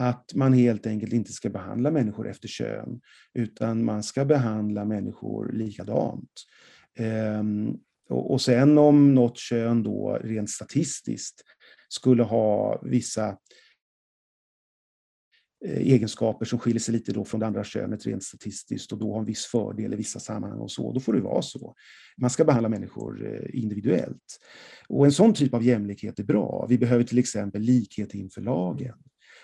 [0.00, 3.00] Att man helt enkelt inte ska behandla människor efter kön
[3.34, 6.30] utan man ska behandla människor likadant.
[6.98, 7.74] Ehm,
[8.08, 11.42] och, sen om något kön då rent statistiskt
[11.88, 13.28] skulle ha vissa
[15.66, 19.12] eh, egenskaper som skiljer sig lite då från det andra könet rent statistiskt och då
[19.12, 21.74] har en viss fördel i vissa sammanhang och så, då får det vara så.
[22.16, 24.38] Man ska behandla människor eh, individuellt.
[24.88, 26.66] Och en sån typ av jämlikhet är bra.
[26.68, 28.94] Vi behöver till exempel likhet inför lagen.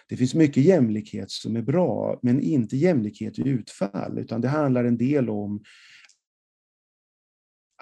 [0.08, 4.84] Det finns mycket jämlikhet som är bra, men inte jämlikhet i utfall, utan det handlar
[4.84, 5.62] en del om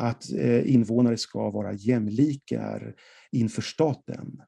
[0.01, 2.95] att eh, invånare ska vara jämlikar
[3.33, 4.43] inför staten.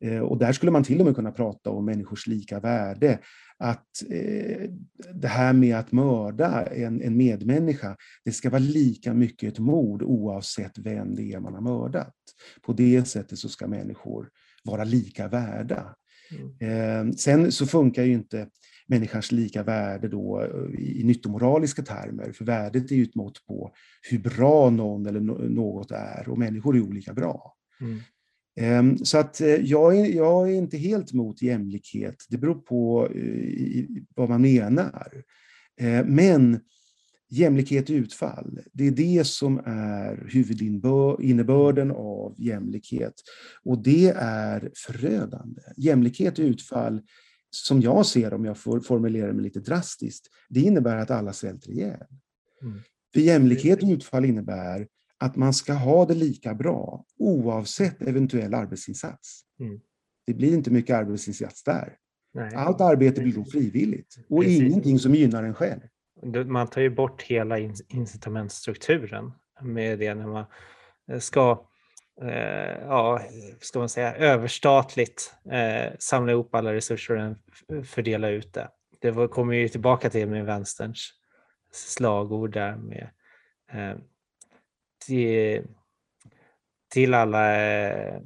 [0.00, 3.18] Eh, och där skulle man till och med kunna prata om människors lika värde.
[3.58, 4.70] Att eh,
[5.14, 10.02] det här med att mörda en, en medmänniska, det ska vara lika mycket ett mord
[10.02, 12.14] oavsett vem det är man har mördat.
[12.62, 14.28] På det sättet så ska människor
[14.64, 15.94] vara lika värda.
[16.60, 17.12] Mm.
[17.12, 18.48] Sen så funkar ju inte
[18.88, 22.32] människans lika värde då eh, i nyttomoraliska termer.
[22.32, 23.72] För värdet är ju ett mått på
[24.10, 27.54] hur bra någon eller något är och människor är olika bra.
[27.80, 28.00] Mm.
[28.60, 32.16] Ehm, så att eh, jag är, jag är inte helt mot jämlikhet.
[32.28, 35.22] Det beror på eh, vad man menar.
[36.04, 36.60] Men
[37.30, 43.14] jämlikhet i utfall, det är det som är huvudinnebörden av jämlikhet.
[43.64, 45.62] Och det är förödande.
[45.76, 47.02] Jämlikhet i utfall,
[47.50, 51.70] som jag ser om jag får formulera mig lite drastiskt, det innebär att alla svälter
[51.70, 52.06] ihjäl.
[52.62, 52.80] Mm.
[53.14, 54.86] För jämlikhet i utfall innebär
[55.18, 59.40] att man ska ha det lika bra oavsett eventuell arbetsinsats.
[59.60, 59.80] Mm.
[60.26, 61.96] Det blir inte mycket arbetsinsats där.
[62.34, 62.54] Nej.
[62.54, 64.62] Allt arbete blir då frivilligt och Precis.
[64.62, 65.80] ingenting som gynnar en själv.
[66.46, 67.58] Man tar ju bort hela
[67.88, 70.44] incitamentsstrukturen med det när man
[71.10, 71.66] eh, ska
[72.22, 73.22] eh, ja,
[73.60, 77.36] ska man säga, överstatligt eh, samla ihop alla resurser
[77.68, 78.70] och fördela ut det.
[79.00, 81.12] Det kommer ju tillbaka till med vänsterns
[81.72, 83.10] slagord där med
[83.72, 83.98] eh,
[85.06, 85.66] till,
[86.92, 88.20] till alla eh,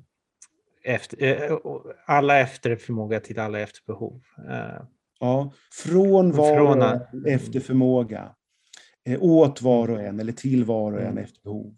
[0.84, 1.58] efter, eh,
[2.06, 4.22] alla efter förmåga till alla efter behov.
[4.50, 4.82] Eh,
[5.22, 8.34] Eh, ja, från var och en efter förmåga.
[9.20, 11.24] Åt var och en eller till var och en mm.
[11.24, 11.74] efter behov.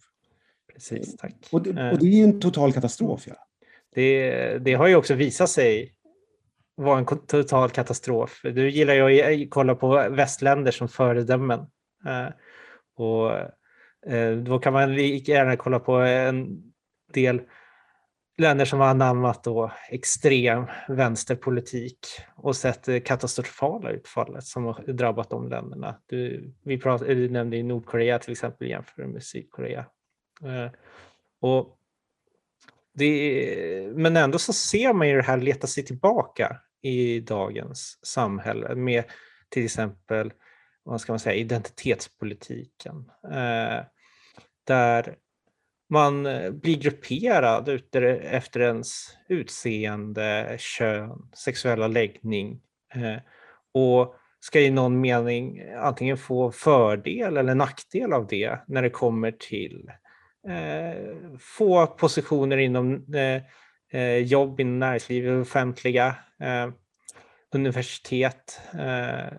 [0.72, 1.34] Precis, tack.
[1.52, 3.24] Och det, och det är en total katastrof.
[3.26, 3.34] Ja.
[3.94, 5.94] Det, det har ju också visat sig
[6.76, 8.40] vara en total katastrof.
[8.42, 11.60] Du gillar ju att kolla på västländer som föredömen.
[12.96, 13.30] Och
[14.06, 16.62] Eh, då kan man lika gärna kolla på en
[17.12, 17.40] del
[18.38, 21.98] länder som har anammat då extrem vänsterpolitik
[22.36, 26.00] och sett det katastrofala utfallet som har drabbat de länderna.
[26.06, 29.86] Du, vi pratade, eh, du nämnde Nordkorea till exempel jämfört med Sydkorea.
[30.42, 30.70] Eh,
[31.40, 31.78] och
[32.94, 38.74] det, men ändå så ser man ju det här leta sig tillbaka i dagens samhälle
[38.74, 39.04] med
[39.48, 40.32] till exempel
[40.82, 43.10] vad ska man säga, identitetspolitiken.
[43.32, 43.84] Eh,
[44.66, 45.16] där
[45.94, 47.68] man eh, blir grupperad
[48.22, 52.60] efter ens utseende, kön, sexuella läggning
[52.94, 53.16] eh,
[53.72, 59.30] och ska i någon mening antingen få fördel eller nackdel av det när det kommer
[59.30, 59.90] till
[60.48, 63.06] eh, få positioner inom
[64.24, 66.16] jobb inom näringslivet, offentliga,
[67.54, 68.60] universitet,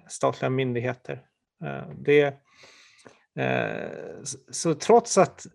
[0.08, 1.22] statliga myndigheter.
[1.96, 2.34] Det,
[4.52, 5.46] så trots att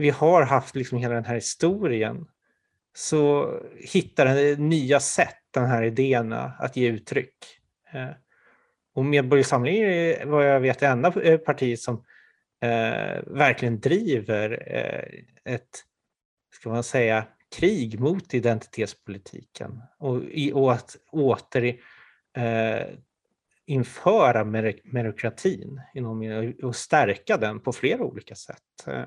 [0.00, 2.26] vi har haft liksom hela den här historien
[2.94, 7.34] så hittar den nya sätt, den här idéerna, att ge uttryck.
[7.92, 8.10] Eh,
[8.94, 12.04] och Medborgarsamling är vad jag vet det enda eh, partiet som
[12.62, 15.84] eh, verkligen driver eh, ett,
[16.54, 17.26] ska man säga,
[17.56, 20.22] krig mot identitetspolitiken och,
[20.54, 21.64] och att åter
[22.36, 22.86] eh,
[23.66, 24.44] införa
[25.94, 28.86] inom, och stärka den på flera olika sätt.
[28.86, 29.04] Eh,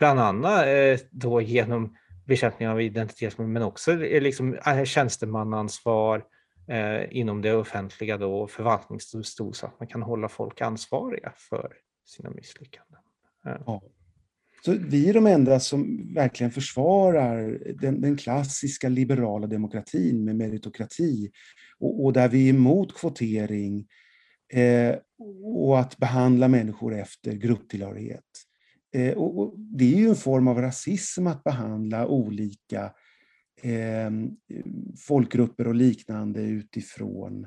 [0.00, 1.96] Bland annat eh, då genom
[2.26, 6.24] bekämpning av identitetsmord men också liksom eh, tjänstemannaansvar
[6.68, 11.72] eh, inom det offentliga då, och förvaltningsdomstol så att man kan hålla folk ansvariga för
[12.06, 12.98] sina misslyckanden.
[13.44, 13.82] Ja.
[14.64, 21.30] Så vi är de enda som verkligen försvarar den, den klassiska liberala demokratin med meritokrati
[21.78, 23.86] och, och där vi är emot kvotering
[24.52, 24.94] eh,
[25.54, 28.49] och att behandla människor efter grupptillhörighet.
[28.92, 32.92] Eh, och, och, det är ju en form av rasism att behandla olika
[33.62, 34.10] eh,
[35.06, 37.46] folkgrupper och liknande utifrån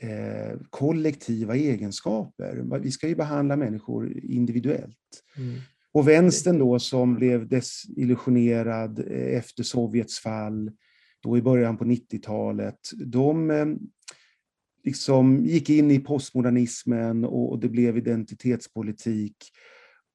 [0.00, 2.78] eh, kollektiva egenskaper.
[2.82, 5.24] Vi ska ju behandla människor individuellt.
[5.36, 5.60] Mm.
[5.92, 10.70] Och vänstern då som blev desillusionerad eh, efter Sovjets fall,
[11.22, 13.66] då i början på 90-talet, de eh,
[14.84, 19.36] liksom gick in i postmodernismen och det blev identitetspolitik.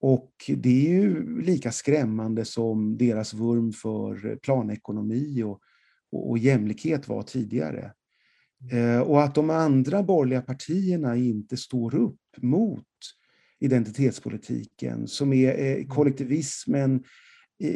[0.08, 5.60] Och det är ju lika skrämmande som deras vurm för planekonomi och,
[6.12, 7.92] och, och jämlikhet var tidigare.
[8.72, 12.88] Eh, och att de andra borgerliga partierna inte står upp mot
[13.60, 15.88] identitetspolitiken som är mm.
[15.88, 17.04] kollektivismen
[17.60, 17.70] i,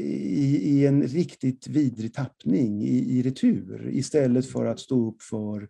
[0.58, 5.70] i en riktigt vidrig tappning i, i retur istället för att stå upp för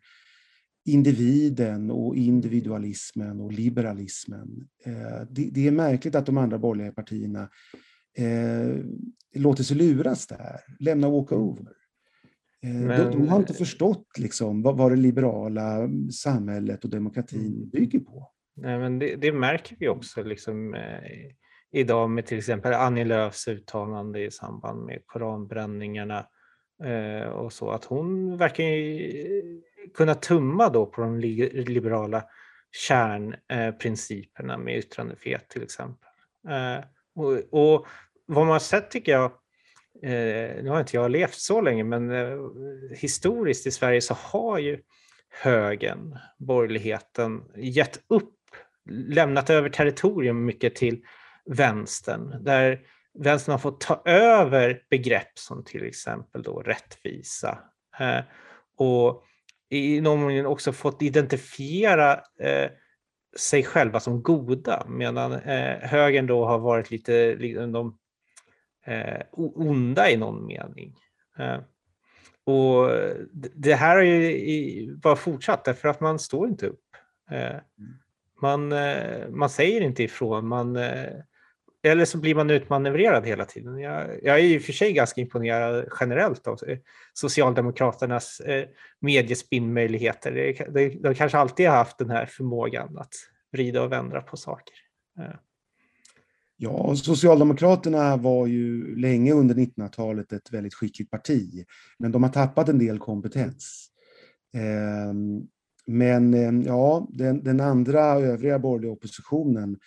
[0.85, 4.67] individen och individualismen och liberalismen.
[4.85, 7.49] Eh, det, är märkligt att de andra borgerliga partierna
[8.17, 8.83] eh,
[9.35, 11.73] låter sig luras där, lämna walkover.
[12.63, 13.11] Eh, Men...
[13.11, 17.69] de, har inte förstått liksom, vad, det liberala samhället och demokratin mm.
[17.69, 18.31] bygger på.
[18.55, 20.75] Nej, men det, det märker vi också liksom,
[21.71, 26.25] idag med till exempel Annie Lööfs uttalande i samband med koranbränningarna
[27.33, 28.63] och så, att hon verkar
[29.93, 32.23] kunna tumma då på de liberala
[32.71, 36.09] kärnprinciperna med yttrandefrihet till exempel.
[36.49, 36.83] Eh,
[37.15, 37.87] och, och,
[38.25, 39.31] vad man har sett tycker jag,
[40.03, 42.37] eh, nu har inte jag levt så länge, men eh,
[42.91, 44.81] historiskt i Sverige så har ju
[45.29, 48.35] högern, borgerligheten, gett upp
[48.89, 51.03] lämnat över territorium mycket till
[51.45, 52.79] vänstern, där
[53.19, 57.59] vänstern har fått ta över begrepp som till exempel då rättvisa
[58.77, 59.23] och
[59.69, 62.71] i någon mån också fått identifiera eh,
[63.37, 67.97] sig själva som goda medan eh, högern då har varit lite liksom de,
[68.85, 70.95] eh, onda i någon mening.
[71.39, 71.59] Eh,
[72.43, 72.89] och
[73.53, 76.85] det här har ju bara fortsatt därför att man står inte upp.
[77.31, 77.61] Eh, mm.
[78.41, 81.13] Man, eh, man säger inte ifrån, man, eh,
[81.83, 83.79] eller så blir man utmanövrerad hela tiden.
[83.79, 86.59] Jag, jag är i och för sig ganska imponerad generellt av
[87.13, 88.65] Socialdemokraternas eh,
[88.99, 90.31] mediespinnmöjligheter.
[90.73, 93.13] De, de kanske alltid har haft den här förmågan att
[93.51, 94.75] vrida och vända på saker.
[96.61, 101.65] Ja, Socialdemokraterna var ju länge under 1900-talet ett väldigt skickligt parti,
[101.99, 103.89] men de har tappat en del kompetens.
[104.53, 105.47] Ehm,
[105.85, 109.77] men eh, ja, den, den andra övriga borgerliga oppositionen eh,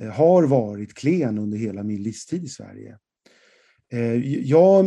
[0.00, 2.98] Eh, har varit klen under hela min livstid i Sverige.
[3.92, 4.84] Eh, jag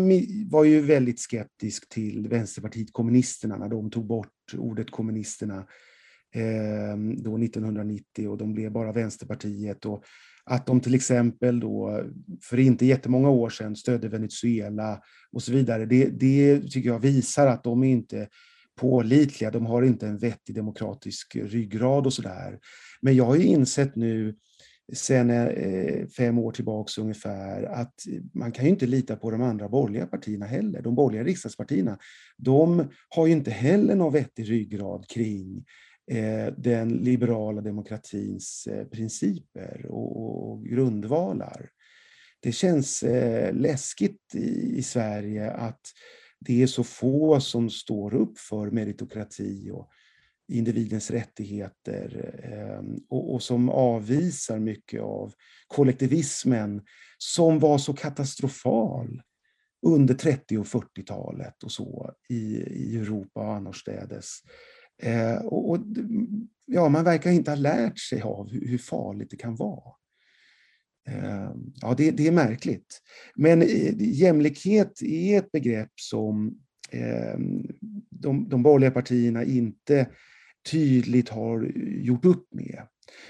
[0.49, 5.67] var ju väldigt skeptisk till Vänsterpartiet kommunisterna när de tog bort ordet kommunisterna
[6.35, 9.85] ehm, då 1990 och de blev bara Vänsterpartiet.
[9.85, 10.03] Och
[10.45, 12.03] att de till exempel då
[12.41, 15.01] för inte jättemånga år sedan stödde Venezuela
[15.31, 15.85] och så vidare.
[15.85, 18.27] Det, det tycker jag visar att de är inte
[18.77, 22.59] pålitliga, de har inte en vettig demokratisk ryggrad och sådär.
[23.01, 24.35] Men jag har ju insett nu
[24.93, 27.93] sen eh, fem år tillbaks ungefär att
[28.33, 30.81] man kan ju inte lita på de andra borgerliga partierna heller.
[30.81, 31.97] De borgerliga riksdagspartierna,
[32.37, 35.65] de har ju inte heller någon vettig ryggrad kring
[36.11, 41.69] eh, den liberala demokratins eh, principer och grundvalar.
[42.39, 45.81] Det känns eh, läskigt i Sverige att
[46.39, 49.89] det är så få som står upp för meritokrati och
[50.47, 55.33] individens rättigheter ehm, och, och, som avvisar mycket av
[55.67, 56.81] kollektivismen
[57.17, 59.21] som var så katastrofal
[59.85, 64.39] under 30 och 40-talet och så i, i Europa och annorstädes.
[65.03, 65.79] Eh, och, och,
[66.65, 69.93] ja, man verkar inte ha lärt sig av hur, hur farligt det kan vara.
[71.07, 73.01] Eh, ja, det, det, är märkligt.
[73.35, 76.59] Men eh, jämlikhet är ett begrepp som
[76.91, 77.67] ehm,
[78.09, 80.07] de, de borgerliga partierna inte
[80.71, 82.81] tydligt har gjort upp med.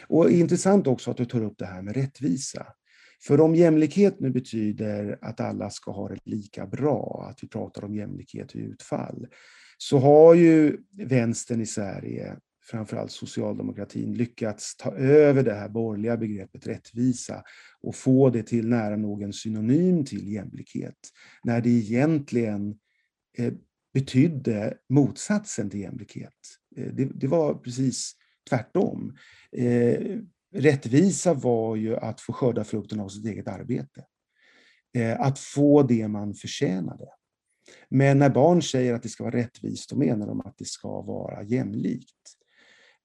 [0.07, 2.65] Och intressant också att du tar upp det här med rättvisa.
[3.27, 7.83] För om jämlikhet nu betyder att alla ska ha det lika bra, att vi pratar
[7.83, 9.27] om jämlikhet vid utfall,
[9.77, 12.37] så har ju vänstern i Sverige
[12.71, 17.43] framförallt socialdemokratin lyckats ta över det här borgerliga begreppet rättvisa
[17.81, 20.97] och få det till nära nog en synonym till jämlikhet,
[21.43, 22.75] när det egentligen
[23.37, 23.53] eh,
[23.93, 26.33] betydde motsatsen till jämlikhet.
[26.77, 28.13] Eh, det, det var precis
[28.49, 29.17] tvärtom.
[29.51, 30.19] Eh,
[30.55, 34.05] rättvisa var ju att få skörda frukten av sitt eget arbete.
[34.97, 37.05] Eh, att få det man förtjänade.
[37.89, 41.01] Men när barn säger att det ska vara rättvist, då menar de att det ska
[41.01, 42.13] vara jämlikt.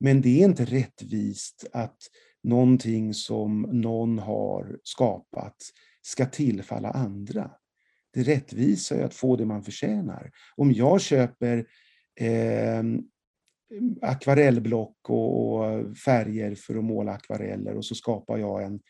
[0.00, 1.98] Men det är inte rättvist att
[2.42, 5.56] någonting som någon har skapat
[6.02, 7.50] ska tillfalla andra.
[8.14, 10.30] Det rättvisa är att få det man förtjänar.
[10.56, 11.66] Om jag köper
[12.20, 12.82] eh,
[14.02, 18.80] akvarellblock och färger för att måla akvareller och så skapar jag en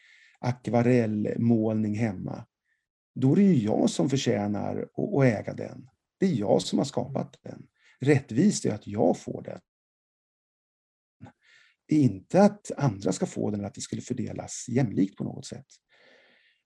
[0.40, 2.46] akvarellmålning hemma.
[3.14, 5.88] Då är det ju jag som förtjänar att äga den.
[6.20, 7.66] Det är jag som har skapat den.
[8.00, 9.60] Rättvist är att jag får den.
[11.88, 15.66] Inte att andra ska få den eller att det skulle fördelas jämlikt på något sätt.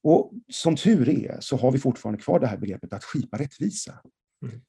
[0.02, 4.00] Och som tur är så har vi fortfarande kvar det här begreppet att skipa rättvisa.
[4.42, 4.60] Mm.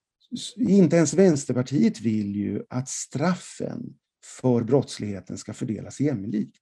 [0.57, 3.81] Inte ens Vänsterpartiet vill ju att straffen
[4.39, 6.61] för brottsligheten ska fördelas jämlikt.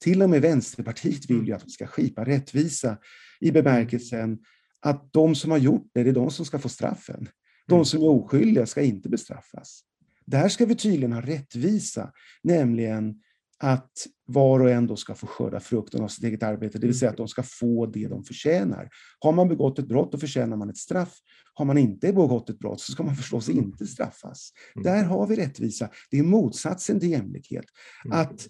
[0.00, 2.98] Till och med Vänsterpartiet vill ju att vi ska skipa rättvisa
[3.40, 4.38] i bemärkelsen
[4.80, 7.28] att de som har gjort det, det är de som ska få straffen.
[7.66, 7.84] De mm.
[7.84, 9.80] som är oskyldiga ska inte bestraffas.
[10.26, 13.14] Där ska vi tydligen ha rättvisa, nämligen
[13.62, 13.92] att
[14.26, 17.10] var och en då ska få skörda frukten av sitt eget arbete, det vill säga
[17.10, 18.88] att de ska få det de förtjänar.
[19.18, 21.14] Har man begått ett brott, då förtjänar man ett straff.
[21.54, 23.64] Har man inte begått ett brott så ska man förstås mm.
[23.64, 24.52] inte straffas.
[24.74, 24.84] Mm.
[24.84, 25.90] Där har vi rättvisa.
[26.10, 27.64] Det är motsatsen till jämlikhet.
[28.04, 28.18] Mm.
[28.18, 28.48] Att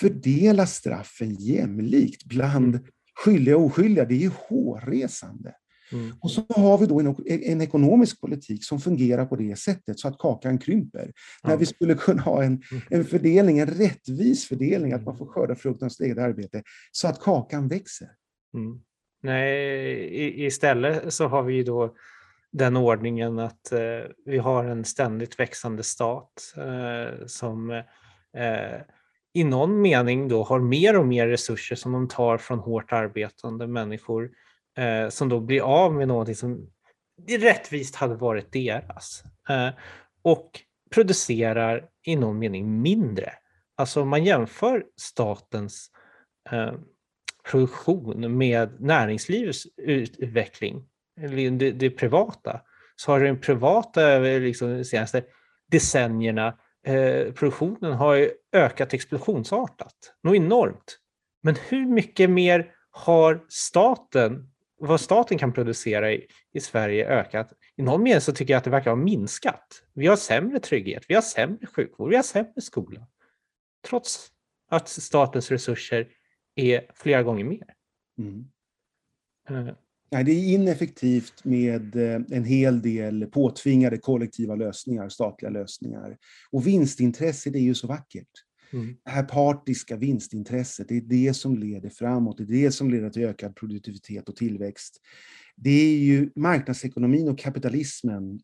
[0.00, 2.78] fördela straffen jämlikt bland
[3.24, 5.52] skyldiga och oskyldiga, det är hårresande.
[5.92, 6.12] Mm.
[6.20, 10.08] Och så har vi då en, en, ekonomisk politik som fungerar på det sättet så
[10.08, 11.02] att kakan krymper.
[11.02, 11.12] Mm.
[11.42, 12.82] När vi skulle kunna ha en, mm.
[12.90, 16.62] en fördelning, en rättvis fördelning, att man får skörda frukten av sitt eget arbete,
[16.92, 18.08] så att kakan växer.
[18.54, 18.80] Mm.
[19.22, 21.94] Nej, istället så har vi då
[22.52, 27.70] den ordningen att eh, vi har en ständigt växande stat eh, som
[28.36, 28.80] eh,
[29.34, 33.66] i någon mening då har mer och mer resurser som de tar från hårt arbetande
[33.66, 34.30] människor
[34.76, 36.70] eh, som då blir av med någonting som
[37.28, 39.24] rättvist hade varit deras.
[39.48, 39.68] Eh,
[40.22, 40.60] och
[40.90, 43.32] producerar i någon mening mindre.
[43.76, 45.90] Alltså om man jämför statens
[46.50, 46.72] eh,
[47.50, 50.84] produktion med näringslivets utveckling,
[51.20, 52.60] eller det, det privata,
[52.96, 55.24] så har den privata eh, liksom, de senaste
[55.70, 60.98] decennierna eh, produktionen har ökat explosionsartat, något enormt.
[61.42, 64.50] Men hur mycket mer har staten,
[64.86, 67.52] vad staten kan producera i, i Sverige ökat?
[67.76, 69.82] I någon mening så tycker jag att det verkar ha minskat.
[69.94, 73.06] Vi har sämre trygghet, vi har sämre sjukvård, vi har sämre skola.
[73.88, 74.30] Trots
[74.70, 76.08] att statens resurser
[76.54, 77.74] är flera gånger mer.
[78.18, 78.44] Mm.
[79.50, 79.74] Uh,
[80.14, 86.16] Nej, det är ineffektivt med eh, en hel del påtvingade kollektiva lösningar, statliga lösningar.
[86.50, 88.30] Och vinstintresset är ju så vackert.
[88.74, 88.96] Mm.
[89.04, 93.10] Det här partiska vinstintresset, det är det som leder framåt, det är det som leder
[93.10, 95.00] till ökad produktivitet och tillväxt.
[95.56, 98.40] Det är ju marknadsekonomin och kapitalismen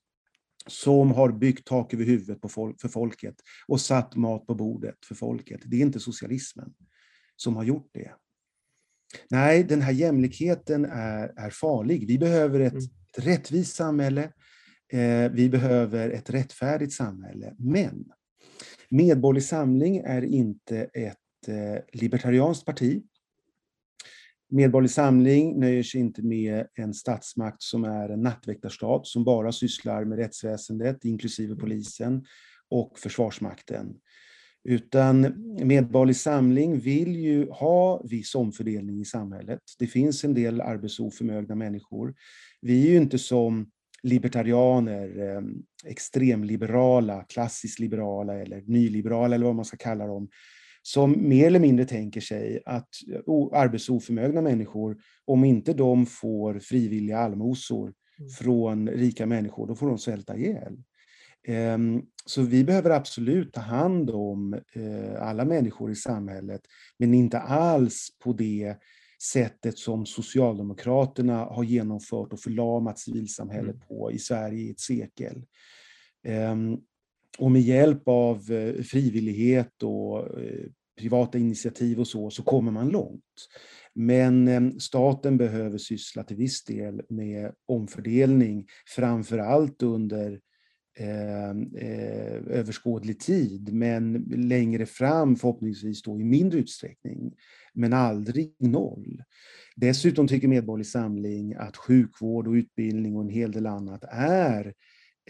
[0.67, 3.35] som har byggt tak över huvudet på folk, för folket
[3.69, 5.61] och satt mat på bordet för folket.
[5.65, 6.73] Det är inte socialismen
[7.37, 8.11] som har gjort det.
[9.31, 12.07] Nej, den här jämlikheten är, är farlig.
[12.07, 12.85] Vi behöver ett, mm.
[12.85, 14.33] ett rättvist samhälle.
[14.93, 17.55] Eh, vi behöver ett rättfärdigt samhälle.
[17.59, 18.05] Men
[18.91, 23.03] Medborgerlig Samling är inte ett eh, libertarianskt parti.
[24.51, 30.05] Medborgerlig Samling nöjer sig inte med en statsmakt som är en nattväktarstat som bara sysslar
[30.05, 32.25] med rättsväsendet, inklusive polisen
[32.69, 33.97] och Försvarsmakten.
[34.65, 35.35] Utan
[35.67, 39.61] Medborgerlig Samling vill ju ha viss omfördelning i samhället.
[39.79, 42.15] Det finns en del arbetsoförmögna människor.
[42.61, 43.71] Vi är ju inte som
[44.03, 45.43] libertarianer, eh,
[45.85, 50.29] extremliberala, klassiskt liberala eller nyliberala eller vad man ska kalla dem,
[50.83, 52.89] som mer eller mindre tänker sig att
[53.53, 58.31] arbetsoförmögna människor, om inte de får frivilliga allmosor mm.
[58.31, 60.77] från rika människor, då får de svälta ihjäl.
[61.47, 66.61] Ehm, så vi behöver absolut ta hand om eh, alla människor i samhället,
[66.99, 68.77] men inte alls på det
[69.23, 73.87] sättet som Socialdemokraterna har genomfört och förlamat civilsamhället mm.
[73.89, 75.45] på i Sverige i ett sekel.
[76.25, 76.79] Ehm,
[77.39, 80.67] och med hjälp av eh, frivillighet och eh,
[80.99, 83.25] privata initiativ och så, så kommer man långt.
[83.95, 88.67] Men ehm, staten behöver syssla till viss del med omfördelning,
[88.97, 90.41] framför allt under
[92.47, 97.35] överskådlig tid, men längre fram förhoppningsvis då i mindre utsträckning,
[97.75, 99.23] men aldrig noll.
[99.77, 104.75] Dessutom tycker Medborgerlig Samling att sjukvård och utbildning och en hel del annat är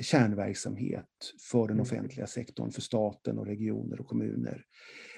[0.01, 1.07] kärnverksamhet
[1.51, 1.83] för den mm.
[1.83, 4.65] offentliga sektorn, för staten och regioner och kommuner.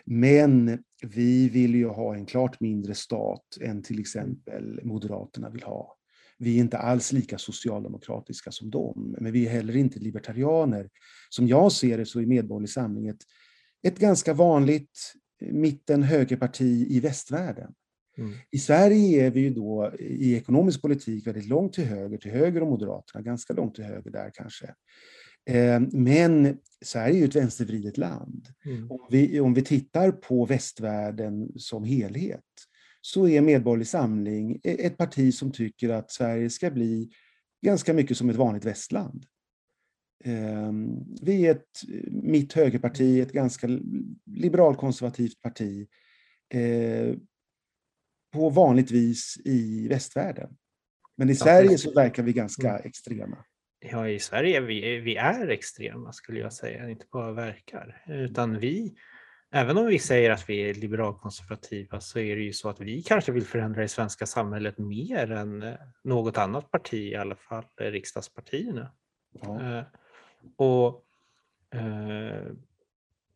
[0.05, 5.97] Men vi vill ju ha en klart mindre stat än till exempel Moderaterna vill ha.
[6.43, 10.91] Vi är inte alls lika socialdemokratiska som dem, men vi är heller inte libertarianer.
[11.29, 13.23] Som jag ser det så är Medborgerlig Samling ett,
[13.83, 15.13] ett ganska vanligt
[15.43, 17.73] eh, mitten-högerparti i västvärlden.
[18.19, 18.33] Mm.
[18.51, 22.63] I Sverige är vi ju då i ekonomisk politik väldigt långt till höger, till höger
[22.63, 24.75] om Moderaterna, ganska långt till höger där kanske.
[25.51, 28.49] Eh, men Sverige är ju ett vänstervridet land.
[28.65, 28.91] Mm.
[28.91, 32.41] Om, vi, om vi tittar på västvärlden som helhet
[33.05, 37.11] så är Medborgerlig Samling e-, ett parti som tycker att Sverige ska bli
[37.65, 39.27] ganska mycket som ett vanligt västland.
[40.25, 43.69] Ehm, vi är ett mitt-högerparti, ett ganska
[44.27, 45.89] liberalkonservativt parti
[46.55, 47.15] eh,
[48.33, 50.57] på vanligt vis i västvärlden.
[51.17, 52.83] Men i Sverige så verkar vi ganska mm.
[52.85, 53.45] extrema.
[53.81, 58.05] Ja, i Sverige vi, vi är extrema skulle jag säga, inte bara verkar.
[58.09, 58.95] Utan vi,
[59.53, 63.03] även om vi säger att vi är liberalkonservativa så är det ju så att vi
[63.03, 65.75] kanske vill förändra det svenska samhället mer än eh,
[66.05, 68.93] något annat parti, i alla fall riksdagspartierna.
[69.43, 69.79] Ja.
[69.79, 69.85] Eh,
[70.57, 71.05] och
[71.75, 72.53] eh,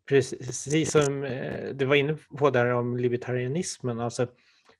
[0.09, 4.27] precis som eh, du var inne på där om libertarianismen, alltså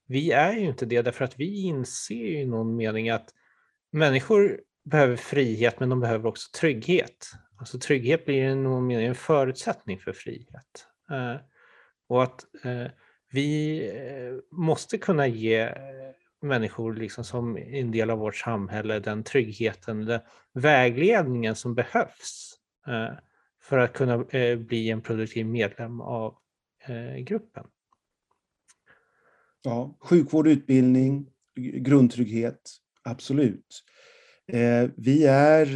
[0.07, 3.29] vi är ju inte det därför att vi inser ju i någon mening att
[3.91, 7.31] människor behöver frihet men de behöver också trygghet.
[7.59, 10.87] Alltså trygghet blir i någon mening en förutsättning för frihet.
[11.11, 11.37] Eh,
[12.09, 12.87] och att eh,
[13.33, 15.75] vi eh, måste kunna ge
[16.43, 20.21] människor liksom som en del av vårt samhälle den tryggheten, den
[20.53, 22.59] vägledningen som behövs
[23.63, 24.19] för att kunna
[24.57, 26.39] bli en produktiv medlem av
[27.19, 27.67] gruppen.
[29.63, 32.61] Ja, sjukvård, utbildning, grundtrygghet,
[33.03, 33.85] absolut.
[34.97, 35.67] Vi är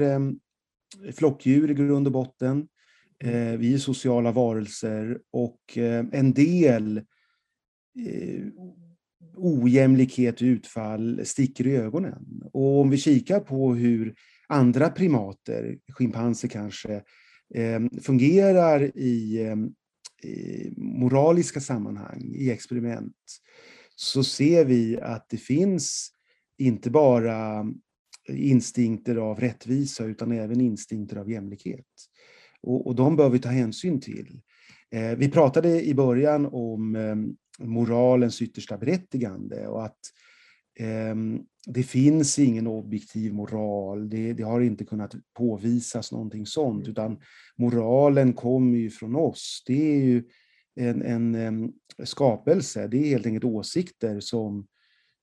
[1.12, 2.68] flockdjur i grund och botten.
[3.24, 6.96] Eh, vi är sociala varelser och eh, en del
[8.06, 8.44] eh,
[9.36, 12.42] ojämlikhet i utfall sticker i ögonen.
[12.52, 14.14] Och om vi kikar på hur
[14.48, 17.02] andra primater, schimpanser kanske,
[18.02, 19.46] fungerar i,
[20.22, 23.16] i moraliska sammanhang, i experiment,
[23.96, 26.10] så ser vi att det finns
[26.58, 27.66] inte bara
[28.28, 31.86] instinkter av rättvisa utan även instinkter av jämlikhet.
[32.62, 34.40] Och, och de bör vi ta hänsyn till.
[34.90, 37.16] Eh, vi pratade i början om eh,
[37.66, 39.98] moralens yttersta berättigande och att
[40.78, 41.14] eh,
[41.66, 44.10] det finns ingen objektiv moral.
[44.10, 46.90] Det, det, har inte kunnat påvisas någonting sånt, mm.
[46.90, 47.20] utan
[47.56, 49.62] moralen kommer ju från oss.
[49.66, 50.24] Det är ju
[50.74, 51.72] en, en, en
[52.04, 54.66] skapelse, det är helt enkelt åsikter som,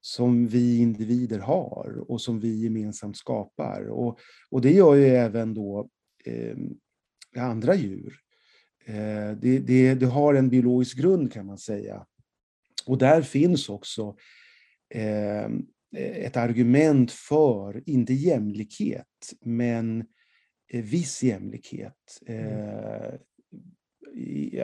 [0.01, 3.89] som vi individer har och som vi gemensamt skapar.
[3.89, 4.19] Och,
[4.49, 5.89] och det gör ju även då
[6.25, 6.57] eh,
[7.41, 8.19] andra djur.
[8.85, 12.05] Eh, det, det, det, har en biologisk grund kan man säga.
[12.85, 14.15] Och där finns också
[14.89, 15.45] eh,
[15.97, 20.05] ett argument för, inte jämlikhet, men
[20.71, 22.19] eh, viss jämlikhet.
[22.27, 23.17] Mm.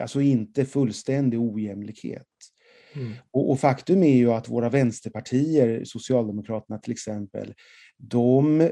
[0.00, 2.26] Alltså inte fullständig ojämlikhet.
[2.94, 3.12] Mm.
[3.30, 7.54] Och, och, faktum är ju att våra vänsterpartier, Socialdemokraterna till exempel,
[7.98, 8.70] de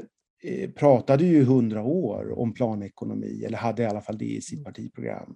[0.75, 4.63] pratade ju hundra år om planekonomi, eller hade i alla fall det i sitt mm.
[4.63, 5.35] partiprogram,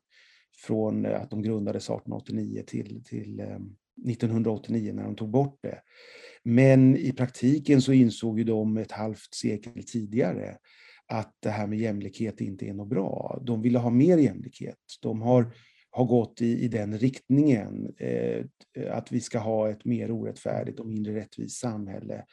[0.58, 5.82] från eh, att de grundades 1889 till, till 1989 eh, när de tog bort det.
[6.44, 10.58] Men i praktiken så insåg ju de ett halvt sekel tidigare
[11.08, 13.42] att det här med jämlikhet inte är något bra.
[13.46, 14.78] De ville ha mer jämlikhet.
[15.02, 15.54] De har,
[15.90, 18.46] har gått i, i den riktningen, eh,
[18.92, 22.26] att vi ska ha ett mer orättfärdigt och mindre rättvist samhälle.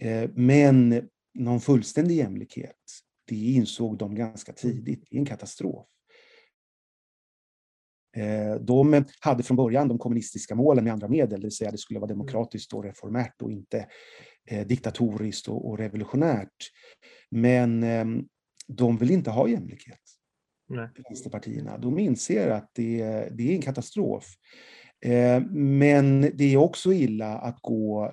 [0.00, 2.76] Eh, men någon fullständig jämlikhet,
[3.24, 5.86] det insåg de ganska tidigt, det är en katastrof.
[8.16, 11.78] Eh, de hade från början de kommunistiska målen med andra medel, det vill säga det
[11.78, 12.18] skulle vara mm.
[12.18, 13.88] demokratiskt och reformärt och inte
[14.50, 16.70] eh, diktatoriskt och, revolutionärt.
[17.30, 18.24] Men ehm,
[18.66, 20.00] de vill inte ha jämlikhet,
[21.08, 21.78] vänsterpartierna.
[21.78, 24.24] De inser att det, det är en katastrof.
[25.04, 28.12] Eh, men det är också illa att gå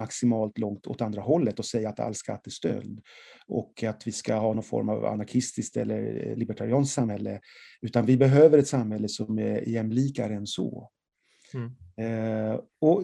[0.00, 3.00] maximalt långt åt andra hållet och säga att all skatt är stöld
[3.46, 7.40] och att vi ska ha någon form av anarkistiskt eller libertarianskt samhälle.
[7.80, 10.90] Utan vi behöver ett samhälle som är jämlikare än så.
[11.54, 11.70] Mm.
[11.96, 13.02] Eh, och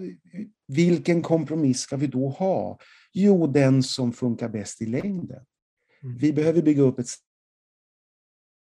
[0.69, 2.79] vilken kompromiss ska vi då ha?
[3.13, 5.45] Jo, den som funkar bäst i längden.
[6.03, 6.17] Mm.
[6.19, 7.09] Vi behöver bygga upp ett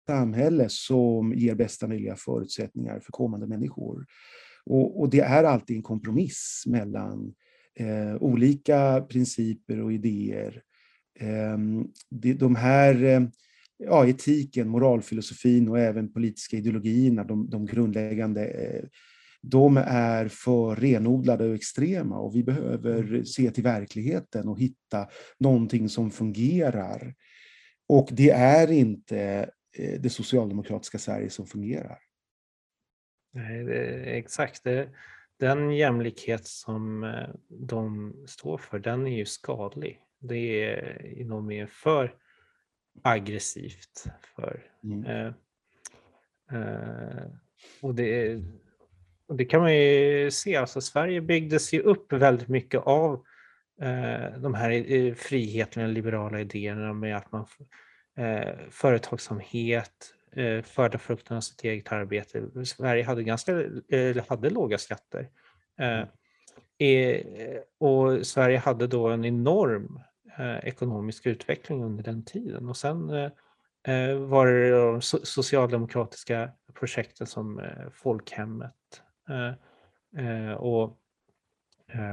[0.06, 4.06] samhälle som ger bästa möjliga förutsättningar för kommande människor.
[4.66, 7.34] Och, och det är alltid en kompromiss mellan
[7.76, 10.62] eh, olika principer och idéer.
[11.20, 11.58] Eh,
[12.34, 13.20] de här eh,
[13.78, 18.84] ja, etiken, moralfilosofin och även politiska ideologierna, de, de grundläggande, eh,
[19.42, 23.24] de är för renodlade och extrema och vi behöver mm.
[23.24, 25.08] se till verkligheten och hitta
[25.38, 27.14] någonting som fungerar.
[27.88, 31.98] Och det är inte eh, det socialdemokratiska Sverige som fungerar.
[33.34, 33.78] Nej, det,
[34.18, 34.64] exakt.
[34.64, 34.88] Det,
[35.38, 40.00] den jämlikhet som eh, de står för, den är ju skadlig.
[40.18, 42.14] Det är inom mer för
[43.02, 44.04] aggressivt.
[44.36, 45.04] För, mm.
[45.04, 45.32] eh,
[46.52, 47.26] eh,
[47.80, 48.40] och, det,
[49.26, 53.24] och det kan man ju se, alltså Sverige byggdes ju upp väldigt mycket av
[53.80, 57.46] eh, de här eh, friheterna, liberala idéerna med att man
[58.70, 62.64] företagsamhet, eh, förda frukten av sitt eget arbete.
[62.64, 63.52] Sverige hade, ganska,
[64.28, 65.28] hade låga skatter.
[65.80, 66.06] Eh,
[66.78, 67.62] mm.
[67.78, 70.00] och Sverige hade då en enorm
[70.38, 72.68] eh, ekonomisk utveckling under den tiden.
[72.68, 73.30] Och sen
[74.28, 77.62] var det de socialdemokratiska projekten som
[77.92, 79.02] Folkhemmet
[80.56, 80.98] och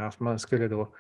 [0.05, 0.95] att man skulle då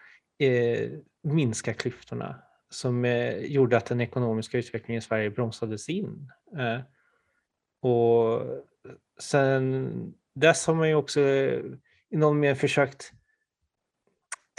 [1.23, 2.35] minska klyftorna
[2.69, 3.05] som
[3.39, 6.31] gjorde att den ekonomiska utvecklingen i Sverige bromsades in.
[7.83, 8.41] Och
[9.19, 11.61] sen dess har man ju också eh,
[12.09, 13.11] i någon mening försökt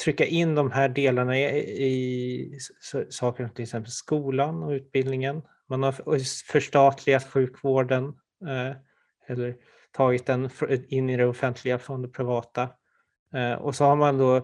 [0.05, 1.49] trycka in de här delarna i,
[1.85, 2.59] i
[3.09, 5.43] saker till exempel skolan och utbildningen.
[5.69, 5.93] Man har
[6.53, 8.05] förstatligat sjukvården
[8.47, 8.77] eh,
[9.27, 9.57] eller
[9.93, 10.51] tagit den
[10.89, 12.71] in i det offentliga från det privata.
[13.35, 14.43] Eh, och så har man då eh,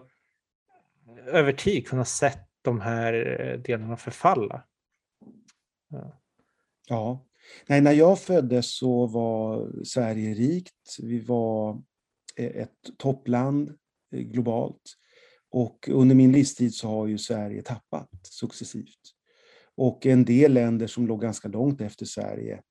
[1.27, 4.63] över tid kunnat sett de här eh, delarna förfalla.
[5.89, 6.21] Ja.
[6.89, 7.27] ja.
[7.67, 10.97] Nej, när jag föddes så var Sverige rikt.
[11.03, 11.83] Vi var
[12.37, 13.69] eh, ett toppland
[14.15, 14.83] eh, globalt.
[15.51, 19.15] Och under min livstid så har ju Sverige tappat successivt.
[19.77, 22.63] Och en del länder som låg ganska långt efter Sverige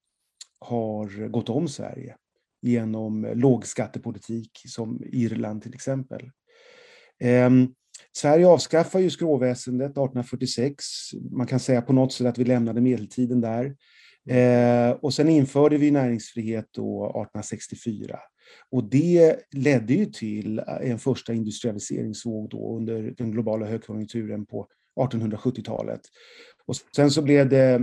[0.60, 2.16] har gått om Sverige
[2.62, 6.32] genom lågskattepolitik som Irland till exempel.
[7.24, 7.76] Um,
[8.12, 10.86] Sverige avskaffar ju skråväsendet 1846.
[11.32, 13.76] Man kan säga på något sätt att vi lämnade medeltiden där.
[14.30, 18.20] Eh, och sen införde vi näringsfrihet då 1864.
[18.72, 24.68] Och det ledde ju till en första industrialiseringsvåg då under den globala högkonjunkturen på
[25.08, 26.02] 1870-talet.
[26.70, 27.74] Och sen så blev det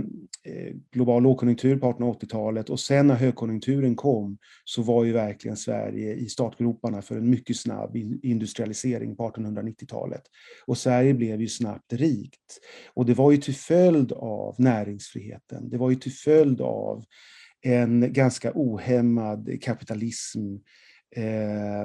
[0.43, 6.13] eh, global lågkonjunktur på 1880-talet och sen när högkonjunkturen kom så var ju verkligen Sverige
[6.13, 10.21] i startgroparna för en mycket snabb industrialisering på 1890-talet.
[10.65, 12.59] Och Sverige blev ju snabbt rikt.
[12.93, 15.69] Och det var ju till följd av näringsfriheten.
[15.69, 17.03] Det var ju till följd av
[17.61, 20.59] en ganska ohämmad kapitalism eh,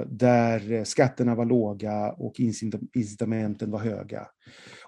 [0.07, 2.39] där skatterna var låga och
[2.93, 4.27] incitamenten var höga.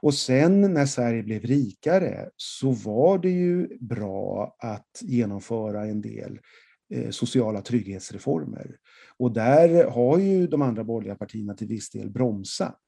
[0.02, 6.40] Och sen när Sverige blev rikare så var det ju bra att genomföra en del
[6.94, 8.76] eh, sociala trygghetsreformer.
[9.18, 12.80] Och där har ju de andra borgerliga partierna till viss del bromsat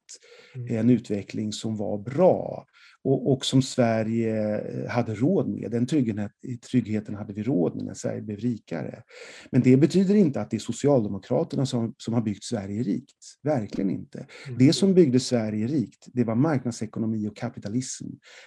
[0.55, 0.77] mm.
[0.77, 2.65] en utveckling som var bra
[3.07, 5.71] och, och, som Sverige eh, hade råd med.
[5.71, 6.31] Den trygghet,
[6.71, 9.03] tryggheten hade vi råd med när Sverige blev rikare.
[9.51, 13.15] Men det betyder inte att det är Socialdemokraterna som, som har byggt Sverige rikt.
[13.43, 14.27] Verkligen inte.
[14.47, 14.57] Mm.
[14.59, 18.05] Det som byggde Sverige rikt, det var marknadsekonomi och kapitalism.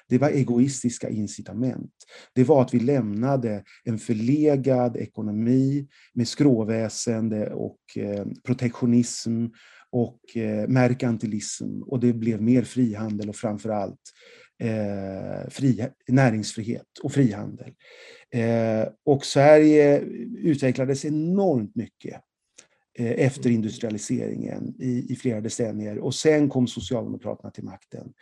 [0.08, 1.92] Det var egoistiska incitament.
[2.34, 9.46] Det var att vi lämnade en förlegad ekonomi med skråväsende och eh, protektionism
[9.92, 14.00] och eh, merkantilism och det blev mer frihandel och framförallt
[14.60, 17.74] eh, fri, näringsfrihet och frihandel.
[18.34, 20.00] Eh, och Sverige
[20.38, 22.20] utvecklades enormt mycket
[22.98, 28.12] eh, efter industrialiseringen i, i, flera decennier och sen kom Socialdemokraterna till makten.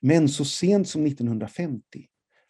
[0.00, 1.82] Men så sent som 1950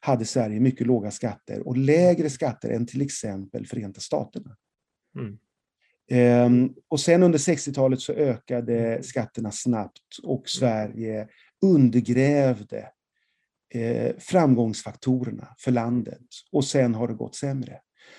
[0.01, 4.57] hade Sverige mycket låga skatter och lägre skatter än till exempel Förenta Staterna.
[5.19, 5.39] Mm.
[6.11, 11.29] Um, och sen under 60-talet så ökade skatterna snabbt och Sverige
[11.63, 12.89] undergrävde
[13.75, 17.79] eh, framgångsfaktorerna för landet och sen har det gått sämre.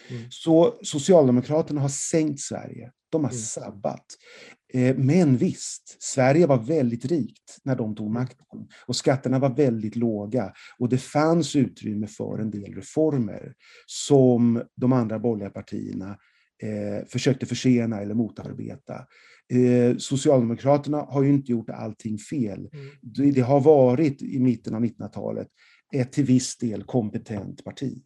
[0.09, 0.23] Mm.
[0.29, 3.41] Så Socialdemokraterna har sänkt Sverige, de har mm.
[3.41, 4.05] sabbat.
[4.73, 8.21] Eh, men visst, Sverige var väldigt rikt när de tog mm.
[8.21, 13.53] makten och skatterna var väldigt låga och det fanns utrymme för en del reformer
[13.85, 16.17] som de andra borgerliga partierna
[16.63, 19.05] eh, försökte försena eller motarbeta.
[19.49, 22.59] Eh, Socialdemokraterna har ju inte gjort allting fel.
[22.59, 22.95] Mm.
[23.01, 25.47] Det, det, har varit i mitten av 1900-talet
[25.93, 28.03] ett till viss del kompetent parti.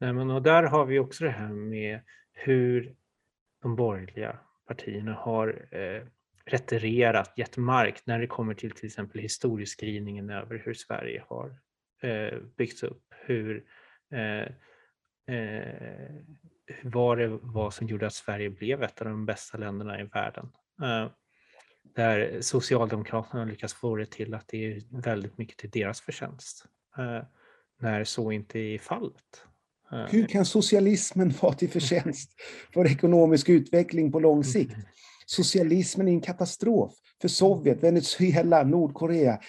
[0.00, 2.00] Nej, men och där har vi också det här med
[2.32, 2.94] hur
[3.62, 6.06] de borgerliga partierna har eh,
[6.46, 11.60] retirerat, gett mark när det kommer till till exempel historieskrivningen över hur Sverige har
[12.02, 13.64] eh, byggts upp, hur
[14.12, 14.48] eh,
[15.36, 16.14] eh,
[16.82, 20.52] vad det var som gjorde att Sverige blev ett av de bästa länderna i världen.
[20.82, 21.10] Eh,
[21.94, 26.64] där Socialdemokraterna lyckas få det till att det är väldigt mycket till deras förtjänst.
[26.98, 27.22] Eh,
[27.80, 29.42] när så inte är fallet.
[29.92, 32.30] Eh, Hur kan socialismen vara till förtjänst
[32.74, 34.76] för ekonomisk utveckling på lång sikt?
[35.26, 39.40] Socialismen är en katastrof för Sovjet, Venezuela, Nordkorea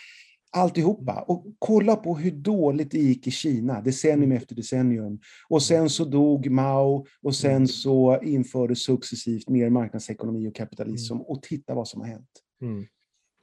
[0.56, 1.22] alltihopa.
[1.28, 4.38] Och kolla på hur dåligt det gick i Kina, decennium mm.
[4.38, 5.20] efter decennium.
[5.50, 7.68] Och sen så dog Mao och sen mm.
[7.68, 11.14] så infördes successivt mer marknadsekonomi och kapitalism.
[11.14, 11.26] Mm.
[11.26, 12.30] Och titta vad som har hänt.
[12.62, 12.86] Mm.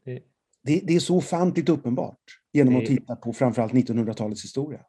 [0.05, 0.23] Det...
[0.65, 2.19] Det, det, är så ofantligt uppenbart
[2.53, 2.81] genom det...
[2.81, 4.81] att titta på framförallt 1900-talets historia.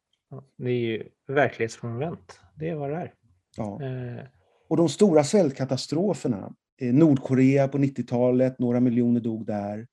[0.57, 2.39] Det är ju verklighetsfrånvänt.
[2.55, 3.13] Det är vad det är.
[3.57, 3.83] Ja.
[3.83, 4.25] Eh...
[4.67, 9.87] Och de stora svältkatastroferna, eh, Nordkorea på 90-talet, några miljoner dog där.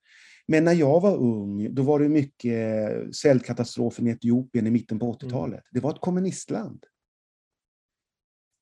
[0.51, 5.13] Men när jag var ung, då var det mycket svältkatastrofen i Etiopien i mitten på
[5.13, 5.53] 80-talet.
[5.59, 5.63] Mm.
[5.71, 6.85] Det var ett kommunistland.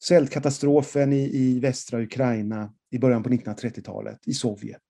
[0.04, 4.82] Svältkatastrofen i, i västra Ukraina i början på 1930-talet, i Sovjet.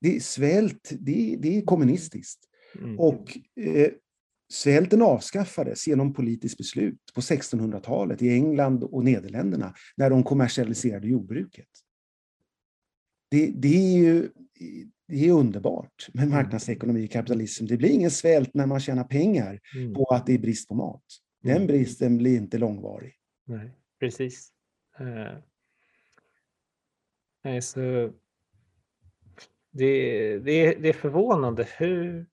[0.00, 2.40] Det är svält, det, det är kommunistiskt.
[2.78, 3.00] Mm.
[3.00, 3.90] Och eh,
[4.52, 11.68] svälten avskaffades genom politiskt beslut på 1600-talet i England och Nederländerna när de kommersialiserade jordbruket.
[13.30, 14.28] Det, det är ju
[15.12, 16.34] det är underbart med mm.
[16.34, 17.66] marknadsekonomi och kapitalism.
[17.66, 19.94] Det blir ingen svält när man tjänar pengar mm.
[19.94, 21.04] på att det är brist på mat.
[21.42, 21.66] Den mm.
[21.66, 23.14] bristen blir inte långvarig.
[23.44, 23.70] Nej,
[24.00, 24.52] precis.
[25.00, 25.38] Uh,
[27.44, 28.12] nej, så
[29.70, 32.26] det, det, det är förvånande hur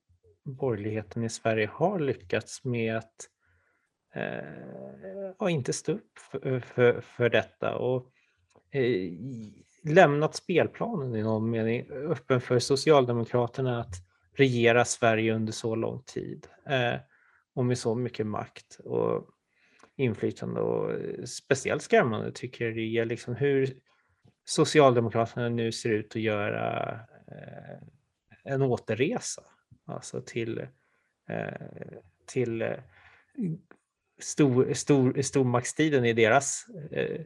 [0.44, 3.28] borgerligheten i Sverige har lyckats med att
[4.16, 7.76] uh, inte stå upp för, för, för detta.
[7.76, 8.06] Och,
[8.76, 9.12] uh,
[9.82, 13.94] lämnat spelplanen i någon mening öppen för Socialdemokraterna att
[14.36, 16.46] regera Sverige under så lång tid.
[16.66, 17.00] Eh,
[17.54, 19.28] och med så mycket makt och
[19.96, 23.74] inflytande och eh, speciellt skrämmande tycker jag det är liksom hur
[24.44, 26.92] Socialdemokraterna nu ser ut att göra
[27.28, 27.78] eh,
[28.44, 29.42] en återresa
[29.86, 30.58] alltså till,
[31.28, 31.66] eh,
[32.26, 32.78] till eh,
[34.18, 37.20] stor, stor, stormaktstiden i deras eh,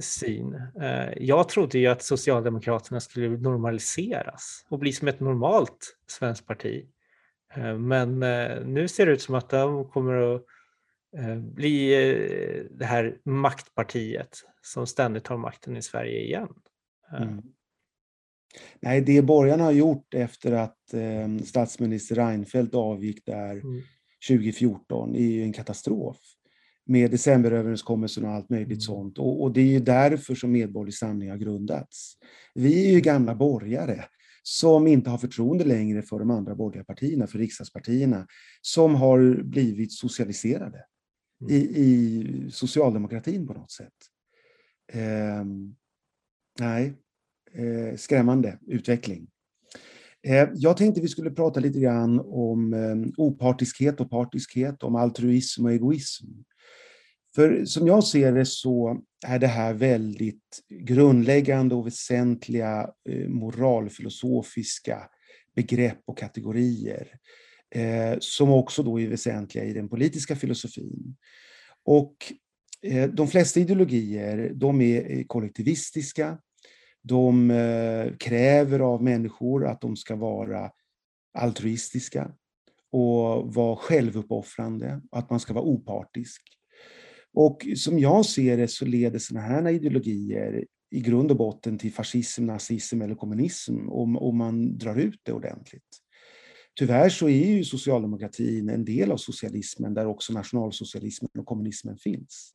[0.00, 0.54] syn.
[0.80, 6.86] Eh, jag trodde ju att Socialdemokraterna skulle normaliseras och bli som ett normalt svenskt parti.
[7.54, 10.42] Eh, men eh, nu ser det ut som att de kommer att
[11.38, 11.90] bli
[12.70, 16.48] det här maktpartiet som ständigt tar makten i Sverige igen.
[17.18, 17.42] Mm.
[18.80, 20.94] Nej, det borgarna har gjort efter att
[21.44, 23.82] statsminister Reinfeldt avgick där mm.
[24.28, 26.16] 2014 är ju en katastrof
[26.86, 28.80] med decemberöverenskommelsen och allt möjligt mm.
[28.80, 29.18] sånt.
[29.18, 32.14] Och, och, det är därför som Medborgerlig Samling har grundats.
[32.54, 34.04] Vi är ju gamla borgare
[34.42, 38.26] som inte har förtroende längre för de andra borgerliga partierna, för riksdagspartierna,
[38.62, 40.84] som har blivit socialiserade
[41.40, 41.52] mm.
[41.52, 43.92] i, i socialdemokratin på något sätt.
[44.92, 45.44] Eh,
[46.60, 46.94] nej,
[47.52, 49.26] eh, skrämmande utveckling.
[50.26, 55.64] Eh, jag tänkte vi skulle prata lite grann om eh, opartiskhet och partiskhet, om altruism
[55.64, 56.26] och egoism.
[57.34, 65.08] För som jag ser det så är det här väldigt grundläggande och väsentliga eh, moralfilosofiska
[65.54, 67.08] begrepp och kategorier
[67.74, 71.16] eh, som också då är väsentliga i den politiska filosofin.
[71.84, 72.16] Och
[72.82, 76.38] eh, de flesta ideologier de är kollektivistiska.
[77.02, 77.52] De
[78.20, 80.70] kräver av människor att de ska vara
[81.38, 82.32] altruistiska
[82.92, 86.42] och vara självuppoffrande, att man ska vara opartisk.
[87.34, 91.92] Och som jag ser det så leder sådana här ideologier i grund och botten till
[91.92, 96.00] fascism, nazism eller kommunism om, om man drar ut det ordentligt.
[96.78, 102.54] Tyvärr så är ju socialdemokratin en del av socialismen där också nationalsocialismen och kommunismen finns.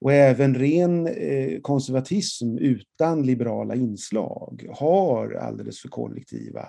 [0.00, 6.68] Och även ren eh, konservatism utan liberala inslag har alldeles för kollektiva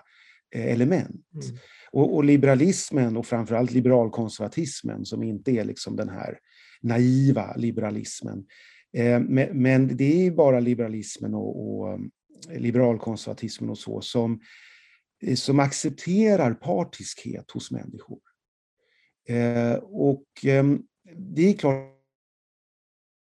[0.55, 1.25] eh, element.
[1.33, 1.57] Mm.
[1.91, 6.37] Och, och, liberalismen och framförallt liberalkonservatismen som inte är liksom den här
[6.81, 8.45] naiva liberalismen.
[8.93, 9.19] Eh,
[9.53, 11.99] men det är bara liberalismen och, eh,
[12.59, 14.41] liberalkonservatismen och så som,
[15.21, 18.19] eh, som accepterar partiskhet hos människor.
[19.81, 20.25] Och
[21.15, 21.97] det är klart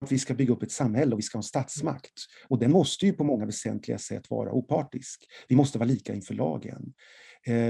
[0.04, 2.12] att vi ska bygga upp ett samhälle och vi ska ha en statsmakt.
[2.48, 5.24] Och den måste ju på många väsentliga sätt vara opartisk.
[5.48, 6.94] Vi måste vara lika inför lagen.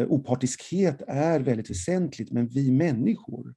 [0.08, 3.54] opartiskhet är väldigt väsentligt, men vi människor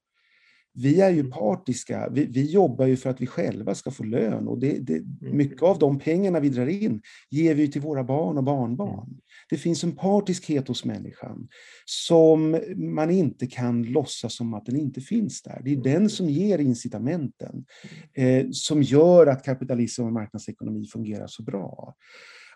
[0.75, 1.31] vi är ju mm.
[1.31, 2.09] partiska.
[2.11, 5.37] Vi, vi, jobbar ju för att vi själva ska få lön och det, det, mm.
[5.37, 9.07] mycket av de pengarna vi drar in ger vi till våra barn och barnbarn.
[9.07, 9.19] Mm.
[9.49, 11.47] Det finns en partiskhet hos människan
[11.85, 15.61] som man inte kan låtsas som att den inte finns där.
[15.65, 17.65] Det är den som ger incitamenten,
[18.13, 21.95] eh, som gör att kapitalism och marknadsekonomi fungerar så bra.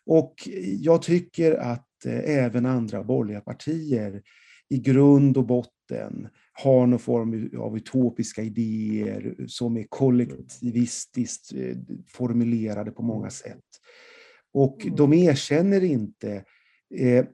[0.06, 0.34] Och
[0.80, 4.22] jag tycker att eh, även andra borgerliga partier
[4.70, 5.78] i grund och botten
[6.53, 13.32] har någon form av utopiska idéer som är kollektivistiskt eh, formulerade på många mm.
[13.32, 13.66] sätt.
[14.53, 14.95] Och mm.
[14.95, 16.45] de erkänner inte
[16.95, 17.26] eh,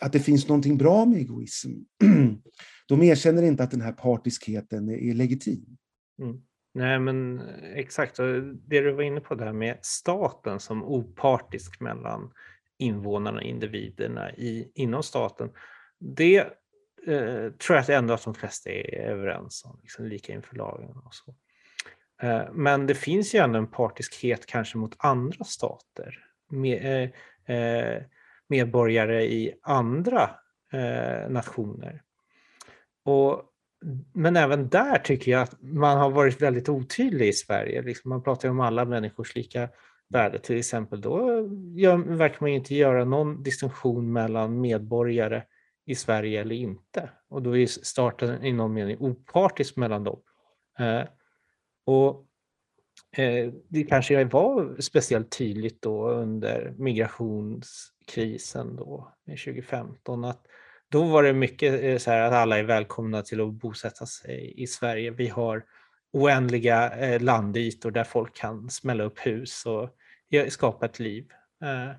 [0.00, 1.70] att det finns någonting bra med egoism.
[2.88, 5.76] De erkänner inte att den här partiskheten är legitim.
[6.22, 6.42] Mm.
[6.74, 7.40] Nej, men
[7.74, 8.16] exakt.
[8.16, 12.30] Det du var inne på där med staten som opartisk mellan
[12.78, 15.50] invånarna och individerna i, inom staten.
[15.98, 16.46] Det
[17.08, 20.96] eh, tror jag att ändå att de flesta är överens om, liksom lika inför lagen
[21.04, 21.34] och så.
[22.22, 27.10] Eh, men det finns ju ändå en partiskhet kanske mot andra stater, med,
[27.46, 28.02] eh, eh
[28.48, 30.30] medborgare i andra
[30.72, 32.02] eh, nationer.
[33.04, 33.42] Och,
[34.14, 37.82] men även där tycker jag att man har varit väldigt otydlig i Sverige.
[37.82, 39.68] Liksom man pratar ju om alla människors lika
[40.08, 41.00] värde till exempel.
[41.00, 45.42] Då gör, verkar man inte göra någon distinktion mellan medborgare
[45.88, 47.10] i Sverige eller inte.
[47.28, 50.20] Och då är staten i någon mening opartisk mellan dem.
[50.78, 51.02] Eh,
[51.84, 52.26] och
[53.16, 60.46] eh, det kanske var speciellt tydligt då under migrationskrisen då 2015 att
[60.88, 64.62] då var det mycket eh, så här att alla är välkomna till att bosätta sig
[64.62, 65.10] i Sverige.
[65.10, 65.64] Vi har
[66.12, 69.90] oändliga eh, landytor där folk kan smälla upp hus och
[70.48, 71.26] skapa ett liv.
[71.62, 71.90] Eh,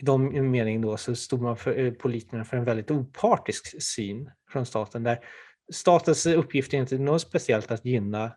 [0.00, 4.30] i de mening då så stod man för, eh, politikerna för en väldigt opartisk syn
[4.50, 5.24] från staten där
[5.72, 8.32] statens uppgift är inte något speciellt att gynna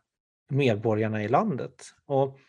[0.49, 1.73] medborgarna i landet.
[2.05, 2.39] Och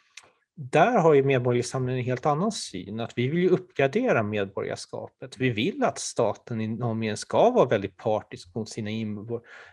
[0.55, 5.39] där har ju Medborgarsamlingen en helt annan syn, att vi vill ju uppgradera medborgarskapet.
[5.39, 8.91] Vi vill att staten i någon mening ska vara väldigt partisk mot sina,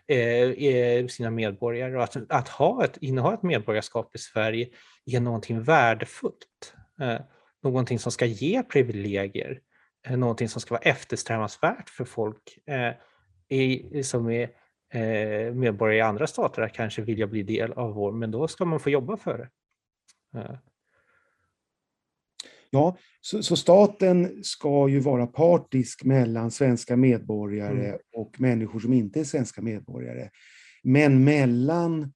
[0.08, 4.70] eh, eh, sina medborgare och att, att ha ett, inneha ett medborgarskap i Sverige
[5.06, 6.74] är någonting värdefullt.
[7.02, 7.22] Eh,
[7.64, 9.62] någonting som ska ge privilegier,
[10.08, 12.94] eh, någonting som ska vara eftersträvansvärt för folk eh,
[13.58, 14.50] i, som är
[14.94, 18.66] eh, medborgare i andra stater att kanske vilja bli del av vår, men då ska
[18.66, 19.50] man få jobba för det.
[22.72, 28.00] Ja, så, så, staten ska ju vara partisk mellan svenska medborgare mm.
[28.14, 30.30] och människor som inte är svenska medborgare.
[30.84, 32.14] Men mellan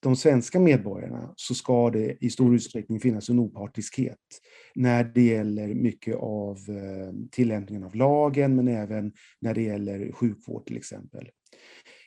[0.00, 4.18] de svenska medborgarna så ska det i stor utsträckning finnas en opartiskhet
[4.74, 10.66] när det gäller mycket av eh, tillämpningen av lagen, men även när det gäller sjukvård
[10.66, 11.28] till exempel.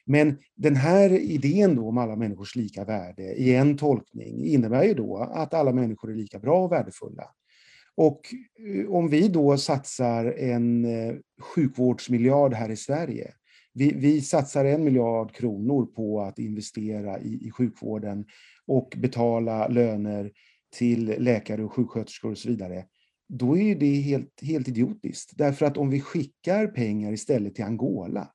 [0.05, 4.93] Men den här idén då om alla människors lika värde i en tolkning innebär ju
[4.93, 7.23] då att alla människor är lika bra och värdefulla.
[7.97, 8.21] Och
[8.59, 13.33] eh, om vi då satsar en eh, sjukvårdsmiljard här i Sverige,
[13.73, 18.25] vi, vi satsar en miljard kronor på att investera i, i sjukvården
[18.67, 20.31] och betala löner
[20.75, 22.85] till läkare och sjuksköterskor och så vidare,
[23.29, 25.31] då är det helt, helt idiotiskt.
[25.37, 28.31] Därför att om vi skickar pengar istället till Angola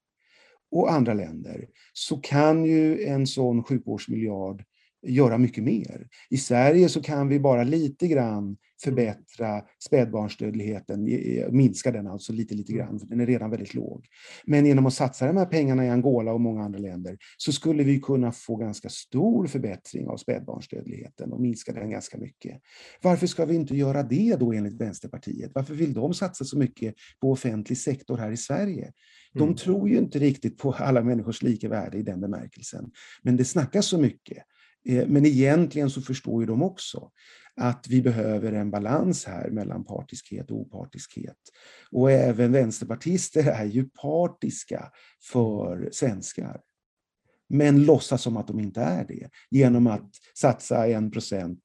[0.71, 4.65] och andra länder så kan ju en sån sjukvårdsmiljard
[5.03, 6.09] göra mycket mer.
[6.31, 11.05] I Sverige så kan vi bara lite grann förbättra spädbarnsdödligheten,
[11.51, 14.07] minska den alltså lite, lite grann, för den är redan väldigt låg.
[14.45, 17.83] Men genom att satsa de här pengarna i Angola och många andra länder så skulle
[17.83, 22.61] vi kunna få ganska stor förbättring av spädbarnsdödligheten och minska den ganska mycket.
[23.03, 25.51] Varför ska vi inte göra det då enligt Vänsterpartiet?
[25.55, 28.93] Varför vill de satsa så mycket på offentlig sektor här i Sverige?
[29.33, 29.57] De mm.
[29.57, 32.91] tror ju inte riktigt på alla människors lika värde i den bemärkelsen.
[33.23, 34.39] Men det snackas så mycket.
[34.89, 37.11] Eh, men egentligen så förstår ju de också
[37.57, 41.37] att vi behöver en balans här mellan partiskhet och opartiskhet.
[41.91, 44.93] Och även vänsterpartister är ju partiska
[45.33, 46.61] för svenskar.
[47.49, 51.61] Men låtsas som att de inte är det genom att satsa en procent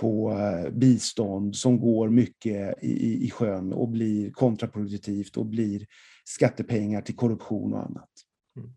[0.00, 5.86] på eh, bistånd som går mycket i, i sjön och blir kontraproduktivt och blir
[6.24, 8.10] skattepengar till korruption och annat.
[8.56, 8.70] Mm.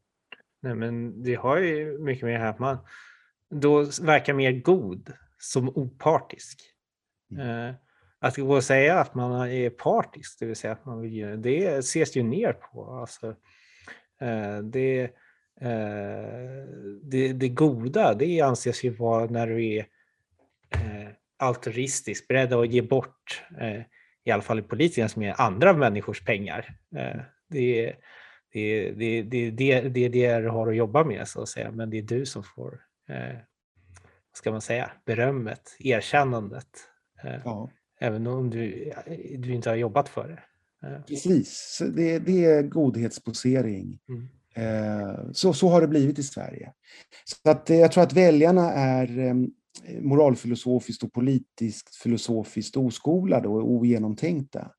[0.61, 2.77] Nej, men det har ju mycket med det här att man
[3.51, 6.61] då verkar mer god som opartisk.
[7.31, 7.67] Mm.
[7.67, 7.75] Eh,
[8.19, 11.65] att gå och säga att man är partisk, det vill säga att man vill det
[11.65, 12.91] ses ju ner på.
[12.91, 13.27] Alltså,
[14.21, 15.01] eh, det,
[15.61, 16.65] eh,
[17.03, 19.85] det, det goda, det anses ju vara när du är
[21.37, 23.43] altruistisk, beredd att ge bort,
[24.23, 26.75] i alla fall i politiken, som är andra människors pengar.
[27.49, 27.95] Det är
[28.53, 31.89] det, det, det, det, det, det du har att jobba med, så att säga, men
[31.89, 32.79] det är du som får
[33.13, 36.67] vad ska man säga, berömmet, erkännandet.
[37.23, 37.69] Eh, ja.
[37.99, 38.91] Även om du,
[39.37, 40.43] du inte har jobbat för det.
[40.87, 41.01] Eh.
[41.01, 43.99] Precis, det, det är godhetsposering.
[44.09, 44.27] Mm.
[44.55, 46.73] Eh, så, så har det blivit i Sverige.
[47.25, 49.35] Så att jag tror att väljarna är
[50.01, 54.71] moralfilosofiskt och politiskt filosofiskt oskolade och ogenomtänkta.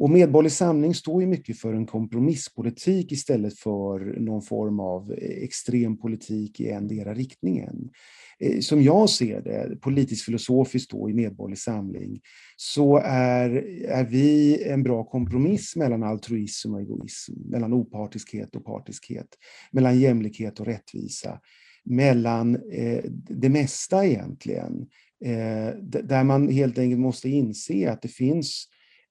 [0.00, 5.42] Och Medborgerlig Samling står ju mycket för en kompromisspolitik istället för någon form av eh,
[5.42, 7.90] extrem politik i endera riktningen.
[8.38, 12.20] Eh, som jag ser det, politiskt filosofiskt då i Medborgerlig Samling,
[12.56, 13.50] så är,
[13.88, 19.28] är vi en bra kompromiss mellan altruism och egoism, mellan opartiskhet och partiskhet,
[19.72, 21.40] mellan jämlikhet och rättvisa,
[21.84, 24.86] mellan eh, det mesta egentligen,
[25.24, 28.66] eh, där man helt enkelt måste inse att det finns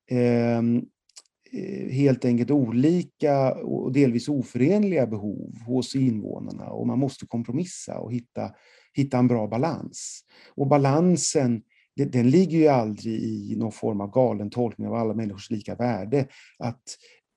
[0.09, 0.81] Ehm,
[1.51, 8.13] eh, helt enkelt olika och delvis oförenliga behov hos invånarna och man måste kompromissa och
[8.13, 8.51] hitta
[8.93, 10.21] hitta en bra balans.
[10.55, 11.61] Och balansen,
[11.95, 16.27] den ligger ju aldrig i någon form av galen tolkning av alla människors lika värde.
[16.59, 16.83] Att,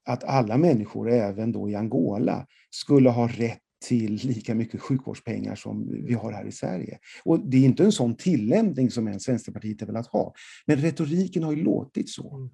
[0.04, 6.04] att alla människor, även då i Angola, skulle ha rätt till lika mycket sjukvårdspengar som
[6.06, 6.98] vi har här i Sverige.
[7.24, 10.34] Och det är inte en sån tillämpning som ens Vänsterpartiet har velat ha.
[10.66, 12.36] Men retoriken har ju låtit så.
[12.36, 12.50] Mm.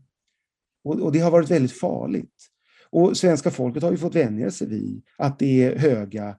[0.88, 2.48] Och, och det har varit väldigt farligt.
[2.90, 6.38] Och svenska folket har ju fått vänja sig vid att det är höga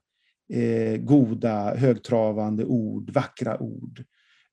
[0.52, 4.04] eh, goda, högtravande ord, vackra ord.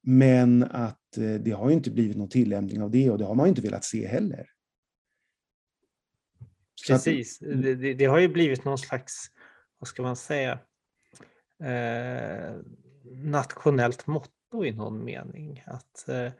[0.02, 3.48] Men att eh, det har inte blivit någon tillämpning av det och det har man
[3.48, 4.50] inte velat se heller.
[6.88, 9.28] Precis, att, det, det, har ju blivit någon slags,
[9.80, 10.60] vad ska man säga,
[11.64, 12.56] eh,
[13.12, 15.64] nationellt motto i någon mening.
[15.66, 16.32] Att eh,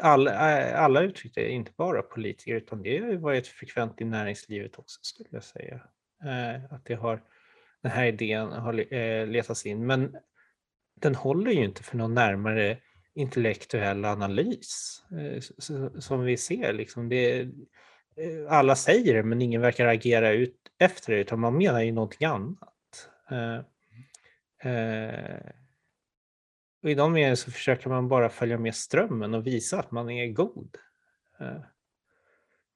[0.00, 4.98] alla, eh, alla uttryckte, inte bara politiker, utan det har varit frekvent i näringslivet också
[5.02, 5.80] skulle jag säga.
[6.24, 7.22] Eh, att det har
[7.82, 9.86] den här idén har eh, letats in.
[9.86, 10.16] Men
[11.00, 12.78] den håller ju inte för någon närmare
[13.14, 15.40] intellektuell analys eh,
[15.98, 16.72] som vi ser.
[16.72, 17.48] Liksom det,
[18.48, 22.26] alla säger det men ingen verkar agera ut efter det utan man menar ju någonting
[22.26, 23.08] annat.
[26.82, 30.10] Och I de meningen så försöker man bara följa med strömmen och visa att man
[30.10, 30.76] är god.
[31.40, 31.60] Eh,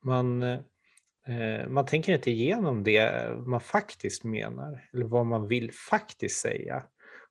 [0.05, 6.41] man, eh, man tänker inte igenom det man faktiskt menar eller vad man vill faktiskt
[6.41, 6.83] säga.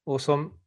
[0.03, 0.59] Och som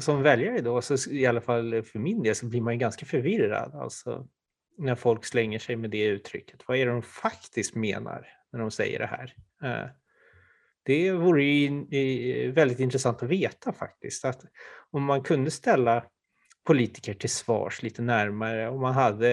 [0.00, 3.06] som väljare då, så i alla fall för min del, så blir man ju ganska
[3.06, 3.74] förvirrad.
[3.74, 4.28] Alltså,
[4.78, 6.68] när folk slänger sig med det uttrycket.
[6.68, 9.34] Vad är det de faktiskt menar när de säger det här?
[9.62, 9.90] Eh,
[10.84, 14.24] det vore ju väldigt intressant att veta faktiskt.
[14.24, 14.40] Att
[14.90, 16.04] om man kunde ställa
[16.66, 19.32] politiker till svars lite närmare, om man hade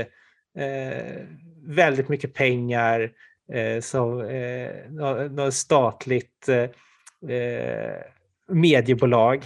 [0.58, 1.26] eh,
[1.66, 3.12] väldigt mycket pengar,
[3.54, 4.92] eh, som eh,
[5.32, 8.02] något statligt eh, eh,
[8.48, 9.44] mediebolag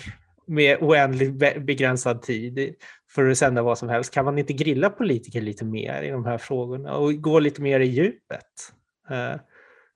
[0.47, 1.33] med oändligt
[1.65, 2.75] begränsad tid
[3.11, 4.13] för att sända vad som helst.
[4.13, 7.79] Kan man inte grilla politiker lite mer i de här frågorna och gå lite mer
[7.79, 8.73] i djupet?
[9.09, 9.35] Eh,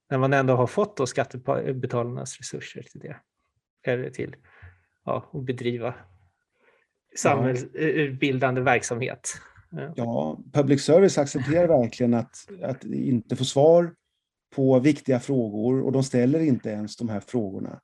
[0.10, 3.16] Eh, när man ändå har fått då skattebetalarnas resurser till det.
[3.84, 4.36] Eller till
[5.06, 5.94] ja, att bedriva
[7.16, 9.30] samhällsbildande verksamhet.
[9.96, 13.94] Ja, public service accepterar verkligen att, att inte få svar
[14.56, 17.82] på viktiga frågor och de ställer inte ens de här frågorna.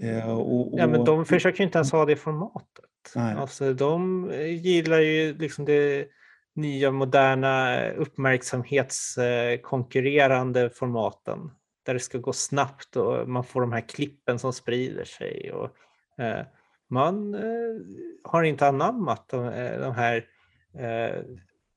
[0.00, 2.84] Eh, och, och, ja, men de försöker inte ens ha det formatet.
[3.14, 3.34] Nej.
[3.34, 4.30] Alltså, de
[4.62, 6.08] gillar ju liksom det
[6.54, 11.50] nya moderna uppmärksamhetskonkurrerande formaten
[11.88, 15.52] där det ska gå snabbt och man får de här klippen som sprider sig.
[15.52, 15.76] Och,
[16.22, 16.46] eh,
[16.88, 17.80] man eh,
[18.24, 20.26] har inte anammat de, eh, de här
[20.74, 21.22] eh,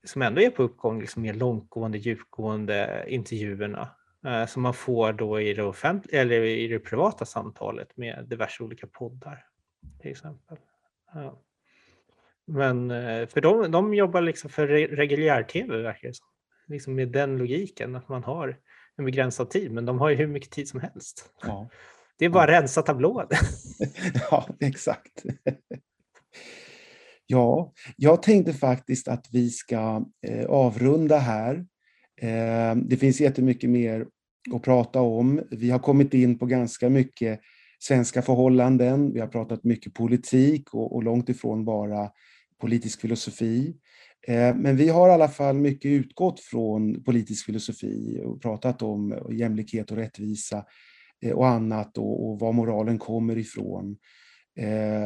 [0.04, 3.90] som ändå är på uppgång, liksom mer långtgående, djupgående intervjuerna
[4.26, 8.64] Eh, som man får då i det, offentliga, eller i det privata samtalet med diverse
[8.64, 9.46] olika poddar
[10.02, 10.58] till exempel.
[11.14, 11.42] Ja.
[12.46, 16.28] Men eh, för de, de jobbar liksom för reguljär-tv verkar det som.
[16.68, 18.58] Liksom med den logiken att man har
[19.02, 21.30] en begränsad tid, men de har ju hur mycket tid som helst.
[21.42, 21.70] Ja.
[22.18, 22.62] Det är bara ja.
[22.62, 23.26] rensa tablån.
[24.32, 25.24] ja, exakt.
[27.28, 31.66] ja, jag tänkte faktiskt att vi ska eh, avrunda här
[32.22, 34.06] Eh, det finns jättemycket mer
[34.54, 35.42] att prata om.
[35.52, 37.40] Vi har kommit in på ganska mycket
[37.80, 39.14] svenska förhållanden.
[39.14, 42.10] Vi har pratat mycket politik och, och långt ifrån bara
[42.62, 43.76] politisk filosofi.
[44.28, 49.14] Eh, men vi har i alla fall mycket utgått från politisk filosofi och pratat om
[49.14, 50.66] eh, jämlikhet och rättvisa
[51.22, 53.98] eh, och annat och, var moralen kommer ifrån.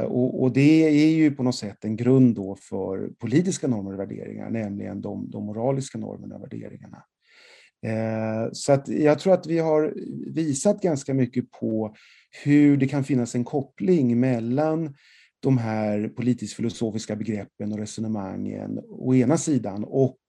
[0.07, 4.49] Och, det är ju på något sätt en grund då för politiska normer och värderingar,
[4.49, 7.03] nämligen de, de moraliska normerna och värderingarna.
[8.51, 9.93] Så att jag tror att vi har
[10.33, 11.95] visat ganska mycket på
[12.43, 14.95] hur det kan finnas en koppling mellan
[15.45, 20.19] de här politisk-filosofiska begreppen och resonemangen å ena sidan och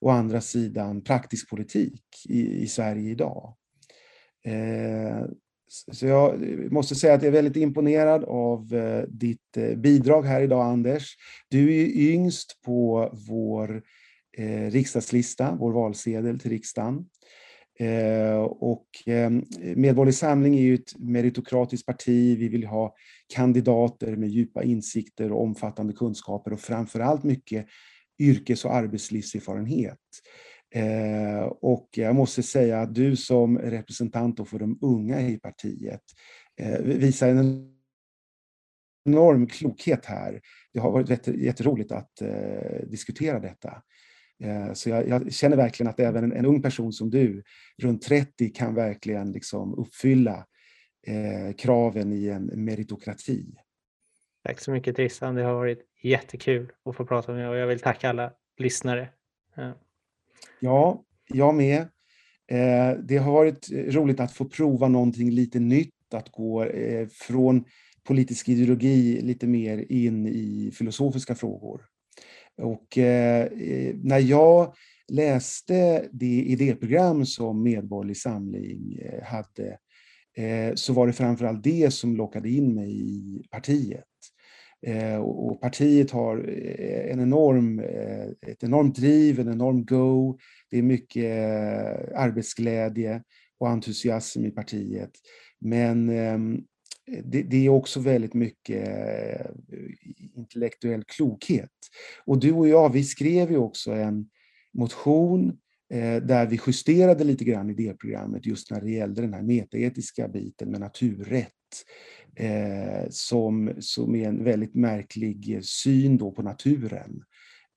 [0.00, 3.54] å andra sidan praktisk politik i, i Sverige idag.
[4.44, 5.26] Eh,
[5.92, 6.40] så jag
[6.72, 11.16] måste säga att jag är väldigt imponerad av eh, ditt eh, bidrag här idag, Anders.
[11.48, 13.82] Du är yngst på vår
[14.38, 17.06] eh, riksdagslista, vår valsedel till riksdagen.
[17.78, 19.44] Eh, och ehm,
[19.76, 22.38] Medborgerlig Samling är ju ett meritokratiskt parti.
[22.38, 22.94] Vi vill ha
[23.34, 27.66] kandidater med djupa insikter och omfattande kunskaper och framför allt mycket
[28.18, 29.98] yrkes och arbetslivserfarenhet.
[30.74, 36.02] Eh, och jag måste säga att du som representant för de unga i partiet
[36.60, 37.72] eh, visar en
[39.04, 40.40] enorm klokhet här.
[40.72, 42.22] Det har varit jätteroligt att
[42.90, 43.82] diskutera detta.
[44.42, 47.42] Eh, så jag, jag, känner verkligen att även en, en, ung person som du,
[47.78, 50.46] runt 30, kan verkligen liksom uppfylla
[51.06, 53.46] eh, kraven i en meritokrati.
[54.44, 57.80] Tack så mycket Tristan, det har varit jättekul att få prata med och jag vill
[57.80, 59.08] tacka alla lyssnare.
[59.56, 59.74] Ja,
[60.60, 61.80] ja jag med.
[62.46, 67.64] Eh, det har varit roligt att få prova någonting lite nytt, att gå eh, från
[68.04, 71.91] politisk ideologi lite mer in i filosofiska frågor.
[72.58, 73.48] Och eh,
[74.02, 74.74] när jag
[75.12, 79.78] läste det idéprogram som Medborgerlig Samling eh, hade
[80.36, 84.04] eh, så var det framförallt det som lockade in mig i partiet.
[84.86, 90.38] Eh, och partiet har eh, en enorm, eh, ett enormt driv, en enorm go.
[90.70, 91.32] Det är mycket
[92.14, 93.22] arbetsglädje
[93.58, 95.10] och entusiasm i partiet.
[95.60, 96.58] Men ehm,
[97.06, 99.46] det, det, är också väldigt mycket eh,
[100.36, 101.70] intellektuell klokhet.
[102.24, 104.28] Och du och jag, vi skrev ju också en
[104.72, 105.48] motion
[105.92, 110.28] eh, där vi justerade lite grann i delprogrammet just när det gällde den här metaetiska
[110.28, 111.48] biten med naturrätt.
[112.36, 117.22] eh, som, som är en väldigt märklig syn då på naturen.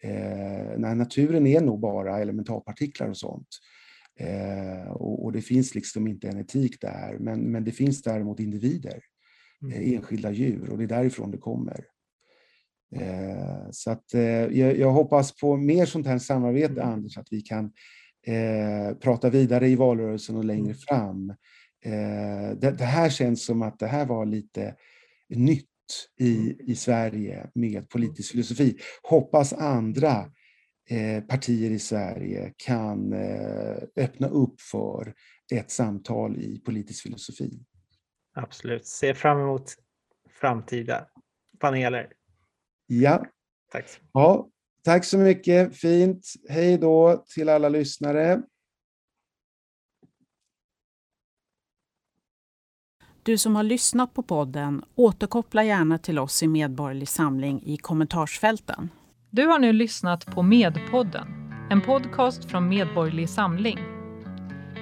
[0.03, 3.47] Eh, när naturen är nog bara elementarpartiklar och sånt.
[4.19, 8.39] Eh, och, och, det finns liksom inte en etik där, men, men det finns däremot
[8.39, 8.99] individer,
[9.61, 9.73] mm.
[9.73, 11.85] eh, enskilda djur, och det är därifrån det kommer.
[12.95, 16.93] Eh, så att, eh, jag, jag, hoppas på mer sånt här samarbete, mm.
[16.93, 17.71] Anders, att vi kan
[18.27, 20.77] eh, prata vidare i valrörelsen och längre mm.
[20.77, 21.33] fram.
[22.57, 24.75] Det, det, här känns som att det här var lite
[25.29, 25.65] nytt
[26.19, 28.77] i, i Sverige med politisk filosofi.
[29.03, 30.31] Hoppas andra
[31.27, 33.13] partier i Sverige kan
[33.95, 35.13] öppna upp för
[35.53, 37.59] ett samtal i politisk filosofi.
[38.35, 38.85] Absolut.
[38.85, 39.75] Se fram emot
[40.41, 41.07] framtida
[41.59, 42.11] paneler.
[42.87, 43.25] Ja.
[43.71, 43.85] Tack.
[44.11, 44.49] Ja,
[44.83, 45.77] tack så mycket.
[45.77, 46.33] Fint.
[46.49, 48.41] Hej då till alla lyssnare.
[53.23, 58.89] Du som har lyssnat på podden, återkoppla gärna till oss i Medborgerlig Samling i kommentarsfälten.
[59.29, 61.27] Du har nu lyssnat på Medpodden,
[61.71, 63.79] en podcast från Medborgerlig Samling.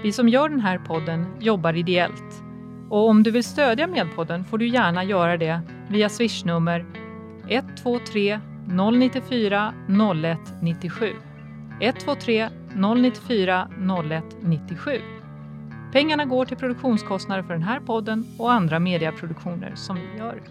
[0.03, 2.42] Vi som gör den här podden jobbar ideellt.
[2.93, 6.85] Och om du vill stödja Medpodden får du gärna göra det via swishnummer
[7.47, 11.13] 123 094 0197.
[11.79, 14.91] 123 094 0197.
[15.91, 20.41] Pengarna går till produktionskostnader för den här podden och andra mediaproduktioner som vi gör.